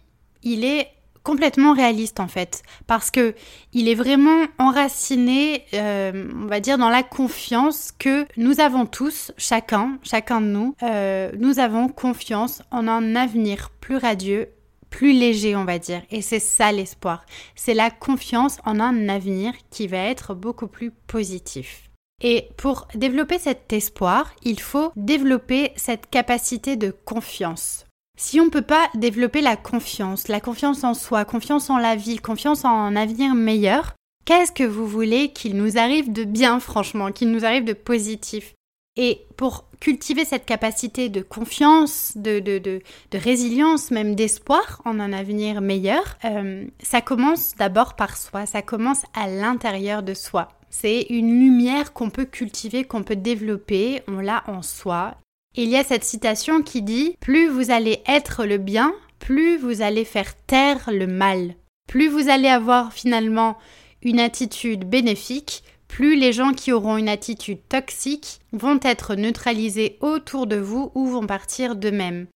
il 0.42 0.64
est 0.64 0.88
complètement 1.28 1.74
réaliste 1.74 2.20
en 2.20 2.26
fait, 2.26 2.62
parce 2.86 3.10
que 3.10 3.34
il 3.74 3.86
est 3.86 3.94
vraiment 3.94 4.46
enraciné, 4.58 5.66
euh, 5.74 6.26
on 6.34 6.46
va 6.46 6.58
dire, 6.58 6.78
dans 6.78 6.88
la 6.88 7.02
confiance 7.02 7.92
que 7.98 8.24
nous 8.38 8.60
avons 8.60 8.86
tous, 8.86 9.32
chacun, 9.36 9.98
chacun 10.02 10.40
de 10.40 10.46
nous, 10.46 10.74
euh, 10.82 11.30
nous 11.38 11.58
avons 11.58 11.88
confiance 11.88 12.62
en 12.70 12.88
un 12.88 13.14
avenir 13.14 13.68
plus 13.78 13.98
radieux, 13.98 14.48
plus 14.88 15.12
léger, 15.12 15.54
on 15.54 15.66
va 15.66 15.78
dire. 15.78 16.00
Et 16.10 16.22
c'est 16.22 16.40
ça 16.40 16.72
l'espoir. 16.72 17.26
C'est 17.54 17.74
la 17.74 17.90
confiance 17.90 18.56
en 18.64 18.80
un 18.80 19.10
avenir 19.10 19.52
qui 19.68 19.86
va 19.86 19.98
être 19.98 20.32
beaucoup 20.34 20.66
plus 20.66 20.92
positif. 21.08 21.90
Et 22.22 22.48
pour 22.56 22.88
développer 22.94 23.38
cet 23.38 23.70
espoir, 23.74 24.32
il 24.44 24.60
faut 24.60 24.92
développer 24.96 25.72
cette 25.76 26.08
capacité 26.08 26.76
de 26.76 26.90
confiance. 27.04 27.84
Si 28.20 28.40
on 28.40 28.46
ne 28.46 28.50
peut 28.50 28.62
pas 28.62 28.90
développer 28.94 29.40
la 29.40 29.56
confiance, 29.56 30.26
la 30.26 30.40
confiance 30.40 30.82
en 30.82 30.92
soi, 30.92 31.24
confiance 31.24 31.70
en 31.70 31.78
la 31.78 31.94
vie, 31.94 32.18
confiance 32.18 32.64
en 32.64 32.70
un 32.70 32.96
avenir 32.96 33.36
meilleur, 33.36 33.94
qu'est-ce 34.24 34.50
que 34.50 34.64
vous 34.64 34.88
voulez 34.88 35.32
qu'il 35.32 35.56
nous 35.56 35.78
arrive 35.78 36.12
de 36.12 36.24
bien, 36.24 36.58
franchement, 36.58 37.12
qu'il 37.12 37.30
nous 37.30 37.44
arrive 37.44 37.64
de 37.64 37.74
positif? 37.74 38.54
Et 38.96 39.20
pour 39.36 39.66
cultiver 39.78 40.24
cette 40.24 40.46
capacité 40.46 41.08
de 41.08 41.22
confiance, 41.22 42.14
de, 42.16 42.40
de, 42.40 42.58
de, 42.58 42.82
résilience, 43.12 43.92
même 43.92 44.16
d'espoir 44.16 44.82
en 44.84 44.98
un 44.98 45.12
avenir 45.12 45.60
meilleur, 45.60 46.18
euh, 46.24 46.66
ça 46.82 47.00
commence 47.00 47.54
d'abord 47.54 47.94
par 47.94 48.16
soi, 48.16 48.46
ça 48.46 48.62
commence 48.62 49.04
à 49.14 49.28
l'intérieur 49.28 50.02
de 50.02 50.14
soi. 50.14 50.48
C'est 50.70 51.02
une 51.10 51.38
lumière 51.38 51.92
qu'on 51.92 52.10
peut 52.10 52.24
cultiver, 52.24 52.82
qu'on 52.82 53.04
peut 53.04 53.14
développer, 53.14 54.02
on 54.08 54.18
l'a 54.18 54.42
en 54.48 54.62
soi. 54.62 55.14
Il 55.62 55.70
y 55.70 55.76
a 55.76 55.82
cette 55.82 56.04
citation 56.04 56.62
qui 56.62 56.82
dit 56.82 57.16
Plus 57.20 57.48
vous 57.48 57.70
allez 57.70 58.00
être 58.06 58.44
le 58.44 58.58
bien, 58.58 58.94
plus 59.18 59.56
vous 59.56 59.82
allez 59.82 60.04
faire 60.04 60.36
taire 60.46 60.88
le 60.92 61.08
mal. 61.08 61.56
Plus 61.88 62.08
vous 62.08 62.28
allez 62.28 62.48
avoir 62.48 62.92
finalement 62.92 63.58
une 64.02 64.20
attitude 64.20 64.88
bénéfique, 64.88 65.64
plus 65.88 66.16
les 66.16 66.32
gens 66.32 66.52
qui 66.52 66.70
auront 66.70 66.96
une 66.96 67.08
attitude 67.08 67.58
toxique 67.68 68.38
vont 68.52 68.78
être 68.82 69.16
neutralisés 69.16 69.98
autour 70.00 70.46
de 70.46 70.56
vous 70.56 70.92
ou 70.94 71.08
vont 71.08 71.26
partir 71.26 71.74
d'eux-mêmes. 71.74 72.28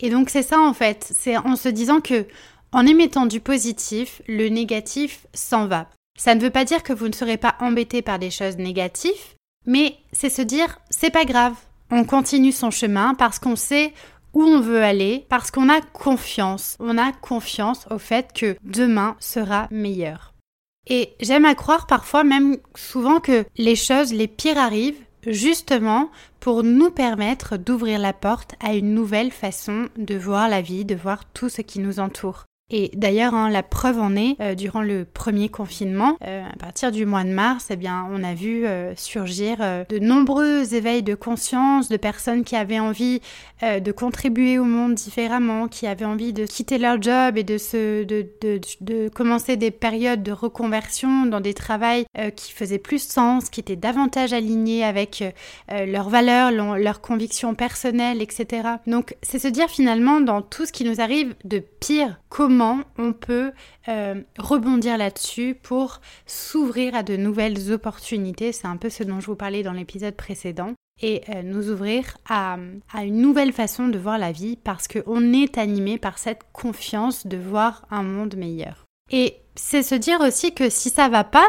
Et 0.00 0.10
donc 0.10 0.28
c'est 0.28 0.42
ça 0.42 0.60
en 0.60 0.74
fait, 0.74 1.06
c'est 1.08 1.36
en 1.36 1.54
se 1.54 1.68
disant 1.68 2.00
que 2.00 2.26
en 2.72 2.84
émettant 2.84 3.26
du 3.26 3.38
positif, 3.38 4.22
le 4.26 4.48
négatif 4.48 5.26
s'en 5.34 5.68
va. 5.68 5.88
Ça 6.18 6.34
ne 6.34 6.40
veut 6.40 6.50
pas 6.50 6.64
dire 6.64 6.82
que 6.82 6.92
vous 6.92 7.06
ne 7.06 7.14
serez 7.14 7.36
pas 7.36 7.54
embêté 7.60 8.02
par 8.02 8.18
des 8.18 8.30
choses 8.30 8.56
négatives, 8.56 9.34
mais 9.66 9.96
c'est 10.12 10.30
se 10.30 10.42
dire 10.42 10.80
c'est 10.90 11.10
pas 11.10 11.24
grave. 11.24 11.54
On 11.90 12.04
continue 12.04 12.52
son 12.52 12.70
chemin 12.70 13.14
parce 13.14 13.38
qu'on 13.38 13.56
sait 13.56 13.92
où 14.32 14.42
on 14.42 14.60
veut 14.60 14.82
aller, 14.82 15.24
parce 15.28 15.50
qu'on 15.50 15.70
a 15.70 15.80
confiance. 15.80 16.76
On 16.78 16.98
a 16.98 17.12
confiance 17.12 17.86
au 17.90 17.98
fait 17.98 18.32
que 18.34 18.56
demain 18.62 19.16
sera 19.18 19.66
meilleur. 19.70 20.34
Et 20.88 21.14
j'aime 21.20 21.44
à 21.44 21.54
croire 21.54 21.86
parfois 21.86 22.22
même 22.22 22.58
souvent 22.74 23.20
que 23.20 23.44
les 23.56 23.76
choses 23.76 24.12
les 24.12 24.28
pires 24.28 24.58
arrivent 24.58 25.00
justement 25.26 26.10
pour 26.38 26.62
nous 26.62 26.90
permettre 26.90 27.56
d'ouvrir 27.56 27.98
la 27.98 28.12
porte 28.12 28.54
à 28.60 28.74
une 28.74 28.94
nouvelle 28.94 29.32
façon 29.32 29.88
de 29.96 30.14
voir 30.14 30.48
la 30.48 30.60
vie, 30.60 30.84
de 30.84 30.94
voir 30.94 31.24
tout 31.32 31.48
ce 31.48 31.62
qui 31.62 31.80
nous 31.80 31.98
entoure. 31.98 32.44
Et 32.68 32.90
d'ailleurs, 32.94 33.32
hein, 33.34 33.48
la 33.48 33.62
preuve 33.62 34.00
en 34.00 34.16
est, 34.16 34.34
euh, 34.40 34.56
durant 34.56 34.82
le 34.82 35.04
premier 35.04 35.48
confinement, 35.48 36.16
euh, 36.26 36.42
à 36.52 36.56
partir 36.56 36.90
du 36.90 37.06
mois 37.06 37.22
de 37.22 37.30
mars, 37.30 37.68
eh 37.70 37.76
bien, 37.76 38.08
on 38.10 38.24
a 38.24 38.34
vu 38.34 38.66
euh, 38.66 38.92
surgir 38.96 39.58
de 39.88 39.98
nombreux 40.00 40.74
éveils 40.74 41.04
de 41.04 41.14
conscience 41.14 41.88
de 41.88 41.96
personnes 41.96 42.42
qui 42.42 42.56
avaient 42.56 42.80
envie 42.80 43.20
de 43.62 43.92
contribuer 43.92 44.58
au 44.58 44.64
monde 44.64 44.94
différemment, 44.94 45.68
qui 45.68 45.86
avaient 45.86 46.04
envie 46.04 46.32
de 46.32 46.44
quitter 46.44 46.76
leur 46.78 47.00
job 47.00 47.38
et 47.38 47.44
de, 47.44 47.56
se, 47.56 48.04
de, 48.04 48.26
de, 48.42 48.60
de 48.80 49.08
commencer 49.08 49.56
des 49.56 49.70
périodes 49.70 50.22
de 50.22 50.32
reconversion 50.32 51.24
dans 51.24 51.40
des 51.40 51.54
travails 51.54 52.04
qui 52.36 52.52
faisaient 52.52 52.78
plus 52.78 53.02
sens, 53.02 53.48
qui 53.48 53.60
étaient 53.60 53.76
davantage 53.76 54.32
alignés 54.32 54.84
avec 54.84 55.24
leurs 55.70 56.10
valeurs, 56.10 56.50
leurs 56.50 57.00
convictions 57.00 57.54
personnelles, 57.54 58.20
etc. 58.20 58.68
Donc, 58.86 59.16
c'est 59.22 59.38
se 59.38 59.48
dire 59.48 59.70
finalement, 59.70 60.20
dans 60.20 60.42
tout 60.42 60.66
ce 60.66 60.72
qui 60.72 60.84
nous 60.84 61.00
arrive 61.00 61.34
de 61.44 61.58
pire, 61.58 62.20
comment 62.28 62.55
on 62.60 63.12
peut 63.12 63.52
euh, 63.88 64.22
rebondir 64.38 64.98
là-dessus 64.98 65.56
pour 65.60 66.00
s'ouvrir 66.26 66.94
à 66.94 67.02
de 67.02 67.16
nouvelles 67.16 67.72
opportunités. 67.72 68.52
C'est 68.52 68.66
un 68.66 68.76
peu 68.76 68.90
ce 68.90 69.02
dont 69.02 69.20
je 69.20 69.26
vous 69.26 69.36
parlais 69.36 69.62
dans 69.62 69.72
l'épisode 69.72 70.14
précédent. 70.14 70.72
Et 71.02 71.22
euh, 71.28 71.42
nous 71.42 71.70
ouvrir 71.70 72.16
à, 72.26 72.56
une 72.94 73.20
nouvelle 73.20 73.52
façon 73.52 73.88
de 73.88 73.98
voir 73.98 74.16
la 74.16 74.32
vie 74.32 74.56
parce 74.56 74.88
qu'on 74.88 75.32
est 75.34 75.58
animé 75.58 75.98
par 75.98 76.18
cette 76.18 76.40
confiance 76.54 77.26
de 77.26 77.36
voir 77.36 77.86
un 77.90 78.02
monde 78.02 78.34
meilleur. 78.36 78.84
Et 79.10 79.36
c'est 79.56 79.82
se 79.82 79.94
dire 79.94 80.20
aussi 80.20 80.54
que 80.54 80.70
si 80.70 80.88
ça 80.88 81.10
va 81.10 81.22
pas, 81.22 81.46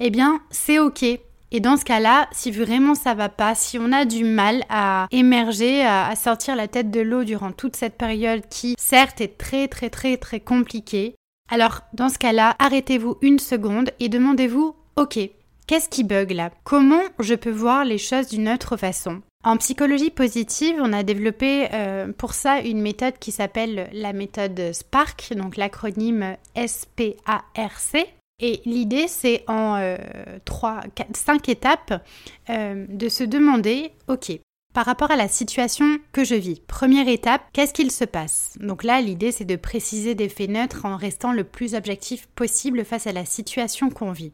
eh 0.00 0.10
bien 0.10 0.42
c'est 0.50 0.78
ok. 0.78 1.04
Et 1.52 1.60
dans 1.60 1.76
ce 1.76 1.84
cas-là, 1.84 2.28
si 2.32 2.50
vraiment 2.50 2.94
ça 2.94 3.14
va 3.14 3.28
pas, 3.28 3.54
si 3.54 3.78
on 3.78 3.92
a 3.92 4.04
du 4.04 4.24
mal 4.24 4.62
à 4.68 5.08
émerger, 5.10 5.84
à, 5.84 6.14
sortir 6.14 6.54
la 6.54 6.68
tête 6.68 6.90
de 6.90 7.00
l'eau 7.00 7.24
durant 7.24 7.50
toute 7.50 7.76
cette 7.76 7.98
période 7.98 8.42
qui, 8.48 8.76
certes, 8.78 9.20
est 9.20 9.36
très 9.36 9.66
très 9.66 9.90
très 9.90 10.16
très 10.16 10.40
compliquée, 10.40 11.16
alors 11.50 11.80
dans 11.92 12.08
ce 12.08 12.18
cas-là, 12.18 12.54
arrêtez-vous 12.58 13.18
une 13.22 13.40
seconde 13.40 13.90
et 13.98 14.08
demandez-vous, 14.08 14.76
ok, 14.96 15.18
qu'est-ce 15.66 15.88
qui 15.88 16.04
bug 16.04 16.30
là? 16.30 16.50
Comment 16.62 17.02
je 17.18 17.34
peux 17.34 17.50
voir 17.50 17.84
les 17.84 17.98
choses 17.98 18.28
d'une 18.28 18.48
autre 18.48 18.76
façon? 18.76 19.22
En 19.42 19.56
psychologie 19.56 20.10
positive, 20.10 20.76
on 20.80 20.92
a 20.92 21.02
développé 21.02 21.68
euh, 21.72 22.12
pour 22.12 22.34
ça 22.34 22.60
une 22.60 22.82
méthode 22.82 23.18
qui 23.18 23.32
s'appelle 23.32 23.88
la 23.92 24.12
méthode 24.12 24.72
SPARC, 24.72 25.32
donc 25.34 25.56
l'acronyme 25.56 26.36
S-P-A-R-C. 26.54 28.06
Et 28.40 28.62
l'idée, 28.64 29.06
c'est 29.06 29.44
en 29.48 29.76
euh, 29.76 29.96
trois, 30.44 30.80
cinq 31.14 31.48
étapes 31.48 32.02
euh, 32.48 32.86
de 32.88 33.08
se 33.08 33.22
demander, 33.22 33.92
ok, 34.08 34.32
par 34.72 34.86
rapport 34.86 35.10
à 35.10 35.16
la 35.16 35.28
situation 35.28 35.98
que 36.12 36.24
je 36.24 36.36
vis, 36.36 36.60
première 36.60 37.08
étape, 37.08 37.42
qu'est-ce 37.52 37.74
qu'il 37.74 37.90
se 37.90 38.04
passe? 38.04 38.56
Donc 38.60 38.84
là, 38.84 39.00
l'idée, 39.00 39.32
c'est 39.32 39.44
de 39.44 39.56
préciser 39.56 40.14
des 40.14 40.28
faits 40.28 40.48
neutres 40.48 40.86
en 40.86 40.96
restant 40.96 41.32
le 41.32 41.44
plus 41.44 41.74
objectif 41.74 42.28
possible 42.28 42.84
face 42.84 43.06
à 43.06 43.12
la 43.12 43.24
situation 43.24 43.90
qu'on 43.90 44.12
vit. 44.12 44.32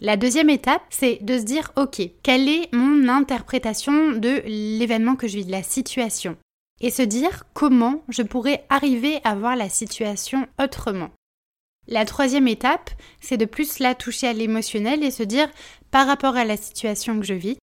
La 0.00 0.16
deuxième 0.16 0.50
étape, 0.50 0.82
c'est 0.88 1.18
de 1.22 1.38
se 1.38 1.44
dire, 1.44 1.72
ok, 1.76 2.00
quelle 2.22 2.48
est 2.48 2.72
mon 2.72 3.08
interprétation 3.08 4.12
de 4.12 4.42
l'événement 4.46 5.16
que 5.16 5.28
je 5.28 5.36
vis, 5.36 5.46
de 5.46 5.52
la 5.52 5.62
situation? 5.62 6.36
Et 6.80 6.90
se 6.90 7.02
dire 7.02 7.44
comment 7.52 8.02
je 8.08 8.22
pourrais 8.22 8.64
arriver 8.68 9.20
à 9.24 9.34
voir 9.34 9.56
la 9.56 9.68
situation 9.68 10.46
autrement. 10.60 11.10
La 11.92 12.06
troisième 12.06 12.48
étape, 12.48 12.88
c'est 13.20 13.36
de 13.36 13.44
plus 13.44 13.78
la 13.78 13.94
toucher 13.94 14.26
à 14.26 14.32
l'émotionnel 14.32 15.04
et 15.04 15.10
se 15.10 15.22
dire, 15.22 15.50
par 15.90 16.06
rapport 16.06 16.36
à 16.36 16.46
la 16.46 16.56
situation 16.56 17.20
que 17.20 17.26
je 17.26 17.34
vis, 17.34 17.58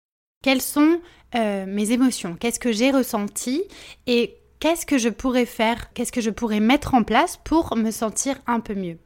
quelles 0.44 0.62
sont 0.62 1.00
euh, 1.36 1.66
mes 1.66 1.94
émotions, 1.94 2.36
qu'est-ce 2.36 2.60
que 2.60 2.74
j'ai 2.74 2.92
ressenti? 2.92 3.64
Et 4.06 4.36
qu'est-ce 4.60 4.86
que 4.86 4.98
je 4.98 5.08
pourrais 5.08 5.46
faire, 5.46 5.94
qu'est-ce 5.94 6.12
que 6.12 6.20
je 6.20 6.30
pourrais 6.30 6.60
mettre 6.60 6.94
en 6.94 7.04
place 7.04 7.40
pour 7.46 7.78
me 7.78 7.90
sentir 7.90 8.36
un 8.48 8.60
peu 8.60 8.76
mieux? 8.76 8.98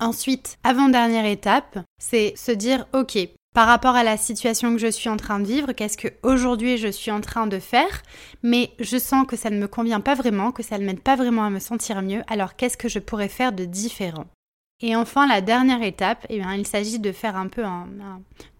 Ensuite, 0.00 0.56
avant-dernière 0.64 1.26
étape, 1.26 1.80
c'est 1.98 2.32
se 2.34 2.52
dire, 2.52 2.86
ok, 2.94 3.18
par 3.54 3.66
rapport 3.66 3.96
à 3.96 4.02
la 4.02 4.16
situation 4.16 4.72
que 4.72 4.80
je 4.80 4.90
suis 4.90 5.10
en 5.10 5.18
train 5.18 5.40
de 5.40 5.46
vivre, 5.46 5.72
qu'est-ce 5.72 5.98
que 5.98 6.08
aujourd'hui 6.22 6.78
je 6.78 6.88
suis 6.88 7.10
en 7.10 7.20
train 7.20 7.46
de 7.46 7.58
faire, 7.58 8.00
mais 8.42 8.70
je 8.78 8.96
sens 8.96 9.26
que 9.26 9.36
ça 9.36 9.50
ne 9.50 9.58
me 9.58 9.68
convient 9.68 10.00
pas 10.00 10.14
vraiment, 10.14 10.52
que 10.52 10.62
ça 10.62 10.78
ne 10.78 10.86
m'aide 10.86 11.02
pas 11.02 11.16
vraiment 11.16 11.44
à 11.44 11.50
me 11.50 11.58
sentir 11.58 12.00
mieux, 12.00 12.22
alors 12.28 12.56
qu'est-ce 12.56 12.78
que 12.78 12.88
je 12.88 12.98
pourrais 12.98 13.28
faire 13.28 13.52
de 13.52 13.66
différent? 13.66 14.24
Et 14.82 14.96
enfin, 14.96 15.26
la 15.26 15.40
dernière 15.40 15.82
étape, 15.82 16.26
eh 16.30 16.38
bien, 16.38 16.54
il 16.54 16.66
s'agit 16.66 16.98
de 16.98 17.12
faire 17.12 17.36
un 17.36 17.48
peu 17.48 17.64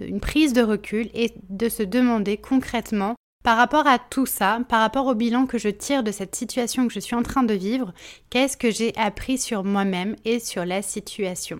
une 0.01 0.21
prise 0.21 0.53
de 0.53 0.63
recul 0.63 1.09
et 1.15 1.33
de 1.49 1.69
se 1.69 1.83
demander 1.83 2.37
concrètement, 2.37 3.15
par 3.43 3.57
rapport 3.57 3.87
à 3.87 3.99
tout 3.99 4.27
ça, 4.27 4.61
par 4.69 4.81
rapport 4.81 5.07
au 5.07 5.15
bilan 5.15 5.47
que 5.47 5.57
je 5.57 5.71
tire 5.71 6.03
de 6.03 6.13
cette 6.13 6.37
situation 6.37 6.87
que 6.87 6.93
je 6.93 7.01
suis 7.01 7.17
en 7.17 7.23
train 7.23 7.43
de 7.43 7.55
vivre, 7.55 7.95
qu'est-ce 8.29 8.59
que 8.59 8.71
j'ai 8.71 8.95
appris 8.97 9.39
sur 9.39 9.65
moi-même 9.65 10.15
et 10.27 10.41
sur 10.41 10.67
la 10.67 10.83
situation 10.83 11.59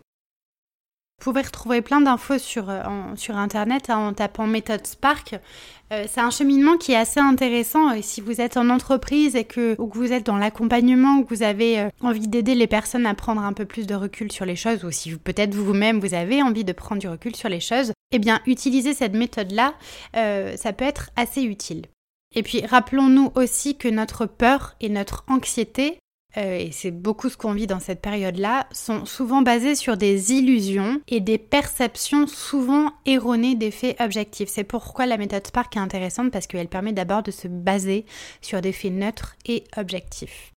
vous 1.21 1.33
pouvez 1.33 1.43
retrouver 1.43 1.83
plein 1.83 2.01
d'infos 2.01 2.39
sur, 2.39 2.71
euh, 2.71 2.81
sur 3.15 3.37
Internet 3.37 3.91
hein, 3.91 3.99
en 3.99 4.13
tapant 4.15 4.47
méthode 4.47 4.87
Spark. 4.87 5.35
Euh, 5.93 6.07
c'est 6.09 6.23
un 6.23 6.31
cheminement 6.31 6.79
qui 6.79 6.93
est 6.93 6.97
assez 6.97 7.21
intéressant 7.21 7.93
et 7.93 8.01
si 8.01 8.23
vous 8.23 8.41
êtes 8.41 8.57
en 8.57 8.71
entreprise 8.71 9.37
et 9.37 9.45
que, 9.45 9.77
ou 9.79 9.87
que 9.89 9.99
vous 9.99 10.13
êtes 10.13 10.25
dans 10.25 10.39
l'accompagnement 10.39 11.19
ou 11.19 11.25
que 11.25 11.35
vous 11.35 11.43
avez 11.43 11.79
euh, 11.79 11.89
envie 12.01 12.27
d'aider 12.27 12.55
les 12.55 12.67
personnes 12.67 13.05
à 13.05 13.13
prendre 13.13 13.43
un 13.43 13.53
peu 13.53 13.67
plus 13.67 13.87
de 13.87 13.95
recul 13.95 14.33
sur 14.33 14.47
les 14.47 14.57
choses 14.57 14.83
ou 14.83 14.91
si 14.91 15.15
peut-être 15.15 15.55
vous-même 15.55 16.01
vous 16.01 16.15
avez 16.15 16.43
envie 16.43 16.65
de 16.65 16.73
prendre 16.73 17.03
du 17.03 17.09
recul 17.09 17.37
sur 17.37 17.51
les 17.51 17.61
choses, 17.61 17.93
eh 18.13 18.19
bien 18.19 18.41
utiliser 18.47 18.95
cette 18.95 19.15
méthode-là, 19.15 19.75
ça 20.15 20.73
peut 20.73 20.87
être 20.87 21.11
assez 21.17 21.43
utile. 21.43 21.83
Et 22.35 22.43
puis 22.43 22.65
rappelons-nous 22.65 23.31
aussi 23.35 23.77
que 23.77 23.89
notre 23.89 24.25
peur 24.25 24.75
et 24.81 24.89
notre 24.89 25.25
anxiété 25.29 25.99
euh, 26.37 26.59
et 26.59 26.71
c'est 26.73 26.91
beaucoup 26.91 27.29
ce 27.29 27.37
qu'on 27.37 27.53
vit 27.53 27.67
dans 27.67 27.81
cette 27.81 28.01
période-là, 28.01 28.67
sont 28.73 29.05
souvent 29.05 29.43
basés 29.43 29.75
sur 29.75 29.97
des 29.97 30.33
illusions 30.33 31.01
et 31.09 31.21
des 31.21 31.39
perceptions 31.39 32.27
souvent 32.27 32.93
erronées 33.07 33.55
des 33.55 33.71
faits 33.71 34.01
objectifs. 34.01 34.49
C'est 34.49 34.65
pourquoi 34.65 35.07
la 35.07 35.17
méthode 35.17 35.47
Spark 35.47 35.77
est 35.77 35.81
intéressante 35.81 36.31
parce 36.31 36.47
qu'elle 36.47 36.69
permet 36.69 36.93
d'abord 36.93 37.23
de 37.23 37.31
se 37.31 37.49
baser 37.49 38.05
sur 38.41 38.61
des 38.61 38.73
faits 38.73 38.93
neutres 38.93 39.37
et 39.47 39.65
objectifs. 39.77 40.53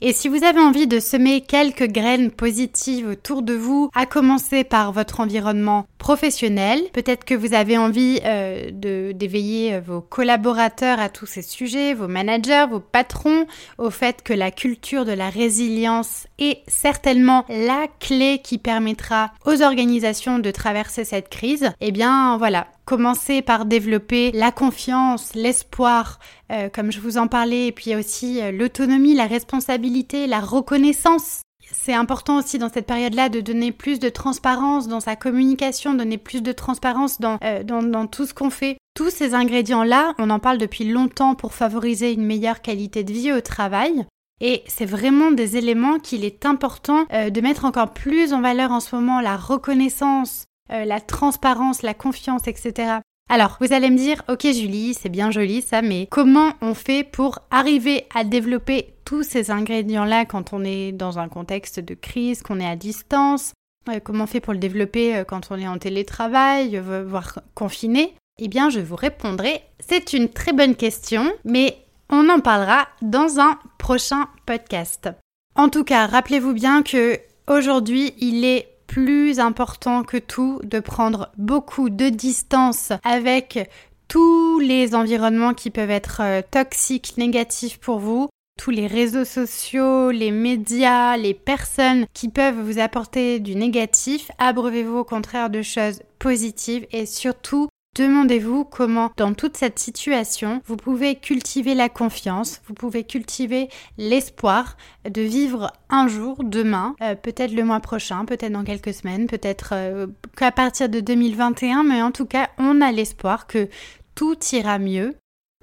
Et 0.00 0.12
si 0.12 0.28
vous 0.28 0.44
avez 0.44 0.60
envie 0.60 0.86
de 0.86 1.00
semer 1.00 1.40
quelques 1.40 1.88
graines 1.88 2.30
positives 2.30 3.08
autour 3.08 3.42
de 3.42 3.54
vous, 3.54 3.90
à 3.96 4.06
commencer 4.06 4.62
par 4.62 4.92
votre 4.92 5.18
environnement 5.18 5.86
professionnel, 5.98 6.80
peut-être 6.92 7.24
que 7.24 7.34
vous 7.34 7.52
avez 7.52 7.76
envie 7.78 8.20
euh, 8.24 8.70
d'éveiller 8.70 9.74
euh, 9.74 9.80
vos 9.80 10.00
collaborateurs 10.00 11.00
à 11.00 11.08
tous 11.08 11.26
ces 11.26 11.42
sujets, 11.42 11.94
vos 11.94 12.06
managers, 12.06 12.66
vos 12.70 12.78
patrons, 12.78 13.46
au 13.76 13.90
fait 13.90 14.22
que 14.22 14.32
la 14.32 14.52
culture 14.52 15.04
de 15.04 15.10
la 15.10 15.30
résilience 15.30 16.28
est 16.38 16.62
certainement 16.68 17.44
la 17.48 17.88
clé 17.98 18.40
qui 18.44 18.58
permettra 18.58 19.32
aux 19.46 19.62
organisations 19.62 20.38
de 20.38 20.52
traverser 20.52 21.04
cette 21.04 21.28
crise. 21.28 21.72
Eh 21.80 21.90
bien 21.90 22.36
voilà, 22.38 22.68
commencer 22.88 23.42
par 23.42 23.66
développer 23.66 24.32
la 24.32 24.50
confiance, 24.50 25.34
l'espoir, 25.34 26.18
euh, 26.50 26.70
comme 26.70 26.90
je 26.90 27.00
vous 27.00 27.18
en 27.18 27.26
parlais, 27.26 27.66
et 27.66 27.72
puis 27.72 27.94
aussi 27.94 28.40
euh, 28.40 28.50
l'autonomie, 28.50 29.14
la 29.14 29.26
responsabilité, 29.26 30.26
la 30.26 30.40
reconnaissance. 30.40 31.42
C'est 31.70 31.92
important 31.92 32.38
aussi 32.38 32.56
dans 32.56 32.70
cette 32.70 32.86
période-là 32.86 33.28
de 33.28 33.42
donner 33.42 33.72
plus 33.72 33.98
de 33.98 34.08
transparence 34.08 34.88
dans 34.88 35.00
sa 35.00 35.16
communication, 35.16 35.92
donner 35.92 36.16
plus 36.16 36.42
de 36.42 36.50
transparence 36.50 37.20
dans, 37.20 37.36
euh, 37.44 37.62
dans, 37.62 37.82
dans 37.82 38.06
tout 38.06 38.24
ce 38.24 38.32
qu'on 38.32 38.48
fait. 38.48 38.78
Tous 38.94 39.10
ces 39.10 39.34
ingrédients-là, 39.34 40.14
on 40.18 40.30
en 40.30 40.38
parle 40.38 40.56
depuis 40.56 40.84
longtemps 40.84 41.34
pour 41.34 41.52
favoriser 41.52 42.14
une 42.14 42.24
meilleure 42.24 42.62
qualité 42.62 43.04
de 43.04 43.12
vie 43.12 43.32
au 43.32 43.42
travail. 43.42 44.06
Et 44.40 44.62
c'est 44.66 44.86
vraiment 44.86 45.30
des 45.30 45.58
éléments 45.58 45.98
qu'il 45.98 46.24
est 46.24 46.46
important 46.46 47.04
de 47.10 47.40
mettre 47.40 47.64
encore 47.64 47.92
plus 47.92 48.32
en 48.32 48.40
valeur 48.40 48.70
en 48.70 48.78
ce 48.78 48.94
moment, 48.94 49.20
la 49.20 49.36
reconnaissance, 49.36 50.47
euh, 50.70 50.84
la 50.84 51.00
transparence, 51.00 51.82
la 51.82 51.94
confiance, 51.94 52.46
etc. 52.46 52.98
Alors, 53.30 53.58
vous 53.60 53.72
allez 53.72 53.90
me 53.90 53.96
dire, 53.96 54.22
ok 54.28 54.42
Julie, 54.42 54.94
c'est 54.94 55.08
bien 55.08 55.30
joli 55.30 55.60
ça, 55.60 55.82
mais 55.82 56.08
comment 56.10 56.52
on 56.62 56.74
fait 56.74 57.04
pour 57.04 57.40
arriver 57.50 58.06
à 58.14 58.24
développer 58.24 58.94
tous 59.04 59.22
ces 59.22 59.50
ingrédients-là 59.50 60.24
quand 60.24 60.52
on 60.52 60.64
est 60.64 60.92
dans 60.92 61.18
un 61.18 61.28
contexte 61.28 61.80
de 61.80 61.94
crise, 61.94 62.42
qu'on 62.42 62.60
est 62.60 62.66
à 62.66 62.76
distance? 62.76 63.52
Euh, 63.90 64.00
Comment 64.02 64.24
on 64.24 64.26
fait 64.26 64.40
pour 64.40 64.52
le 64.52 64.58
développer 64.58 65.16
euh, 65.16 65.24
quand 65.24 65.48
on 65.50 65.58
est 65.58 65.68
en 65.68 65.78
télétravail, 65.78 66.78
voire 66.78 67.40
confiné? 67.54 68.14
Eh 68.40 68.48
bien, 68.48 68.70
je 68.70 68.80
vous 68.80 68.96
répondrai, 68.96 69.62
c'est 69.80 70.12
une 70.12 70.28
très 70.28 70.52
bonne 70.52 70.76
question, 70.76 71.32
mais 71.44 71.76
on 72.08 72.28
en 72.28 72.40
parlera 72.40 72.88
dans 73.02 73.40
un 73.40 73.58
prochain 73.78 74.28
podcast. 74.46 75.10
En 75.56 75.68
tout 75.68 75.84
cas, 75.84 76.06
rappelez-vous 76.06 76.52
bien 76.52 76.82
que 76.82 77.18
aujourd'hui, 77.48 78.14
il 78.18 78.44
est 78.44 78.68
plus 78.88 79.38
important 79.38 80.02
que 80.02 80.16
tout 80.16 80.60
de 80.64 80.80
prendre 80.80 81.30
beaucoup 81.36 81.90
de 81.90 82.08
distance 82.08 82.90
avec 83.04 83.70
tous 84.08 84.58
les 84.58 84.94
environnements 84.94 85.54
qui 85.54 85.70
peuvent 85.70 85.90
être 85.90 86.22
euh, 86.22 86.40
toxiques, 86.50 87.14
négatifs 87.18 87.78
pour 87.78 87.98
vous, 87.98 88.28
tous 88.58 88.70
les 88.70 88.86
réseaux 88.86 89.26
sociaux, 89.26 90.10
les 90.10 90.32
médias, 90.32 91.16
les 91.16 91.34
personnes 91.34 92.06
qui 92.14 92.28
peuvent 92.28 92.60
vous 92.60 92.80
apporter 92.80 93.38
du 93.38 93.54
négatif, 93.54 94.30
abreuvez-vous 94.38 94.98
au 94.98 95.04
contraire 95.04 95.50
de 95.50 95.62
choses 95.62 96.02
positives 96.18 96.86
et 96.90 97.06
surtout 97.06 97.68
Demandez-vous 97.98 98.64
comment, 98.64 99.10
dans 99.16 99.34
toute 99.34 99.56
cette 99.56 99.80
situation, 99.80 100.62
vous 100.66 100.76
pouvez 100.76 101.16
cultiver 101.16 101.74
la 101.74 101.88
confiance, 101.88 102.60
vous 102.68 102.74
pouvez 102.74 103.02
cultiver 103.02 103.68
l'espoir 103.96 104.76
de 105.04 105.20
vivre 105.20 105.72
un 105.90 106.06
jour, 106.06 106.36
demain, 106.44 106.94
euh, 107.02 107.16
peut-être 107.16 107.50
le 107.50 107.64
mois 107.64 107.80
prochain, 107.80 108.24
peut-être 108.24 108.52
dans 108.52 108.62
quelques 108.62 108.94
semaines, 108.94 109.26
peut-être 109.26 109.70
euh, 109.72 110.06
qu'à 110.36 110.52
partir 110.52 110.88
de 110.88 111.00
2021, 111.00 111.82
mais 111.82 112.00
en 112.00 112.12
tout 112.12 112.26
cas, 112.26 112.50
on 112.58 112.80
a 112.80 112.92
l'espoir 112.92 113.48
que 113.48 113.68
tout 114.14 114.36
ira 114.52 114.78
mieux 114.78 115.16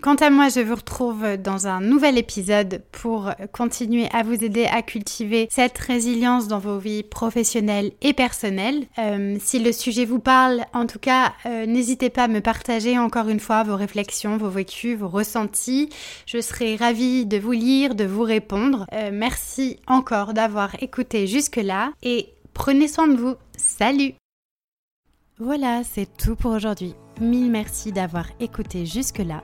Quant 0.06 0.14
à 0.14 0.30
moi, 0.30 0.50
je 0.50 0.60
vous 0.60 0.76
retrouve 0.76 1.36
dans 1.38 1.66
un 1.66 1.82
nouvel 1.82 2.20
épisode 2.20 2.84
pour 2.92 3.32
continuer 3.52 4.08
à 4.14 4.22
vous 4.22 4.44
aider 4.44 4.66
à 4.66 4.84
cultiver 4.84 5.48
cette 5.50 5.80
résilience 5.80 6.48
dans 6.48 6.60
vos 6.60 6.78
vies 6.78 7.02
professionnelles 7.02 7.92
et 8.04 8.14
personnelles. 8.14 8.86
Euh, 9.00 9.38
si 9.40 9.58
le 9.58 9.72
sujet 9.72 10.06
vous 10.06 10.20
parle, 10.20 10.62
en 10.76 10.86
tout 10.86 11.00
cas, 11.00 11.34
euh, 11.48 11.66
n'hésitez 11.66 12.12
pas 12.12 12.26
à 12.26 12.28
me 12.28 12.40
partager 12.40 13.00
encore 13.00 13.30
une 13.30 13.40
fois 13.40 13.64
vos 13.64 13.76
réflexions, 13.76 14.38
vos 14.38 14.50
vécus, 14.50 14.96
vos 14.96 15.08
ressentis. 15.08 15.90
Je 16.28 16.40
serai 16.40 16.76
ravie 16.76 17.26
de 17.26 17.40
vous 17.40 17.54
lire, 17.54 17.96
de 17.96 18.06
vous 18.06 18.22
répondre. 18.22 18.86
Euh, 18.94 19.10
merci 19.12 19.80
encore 19.88 20.36
d'avoir 20.36 20.76
écouté 20.84 21.26
jusque-là 21.26 21.94
et 22.04 22.30
prenez 22.54 22.88
soin 22.88 23.08
de 23.08 23.18
vous. 23.18 23.34
Salut 23.58 24.14
Voilà, 25.40 25.82
c'est 25.84 26.16
tout 26.16 26.36
pour 26.36 26.52
aujourd'hui. 26.52 26.94
Mille 27.20 27.50
merci 27.50 27.92
d'avoir 27.92 28.28
écouté 28.40 28.86
jusque-là 28.86 29.44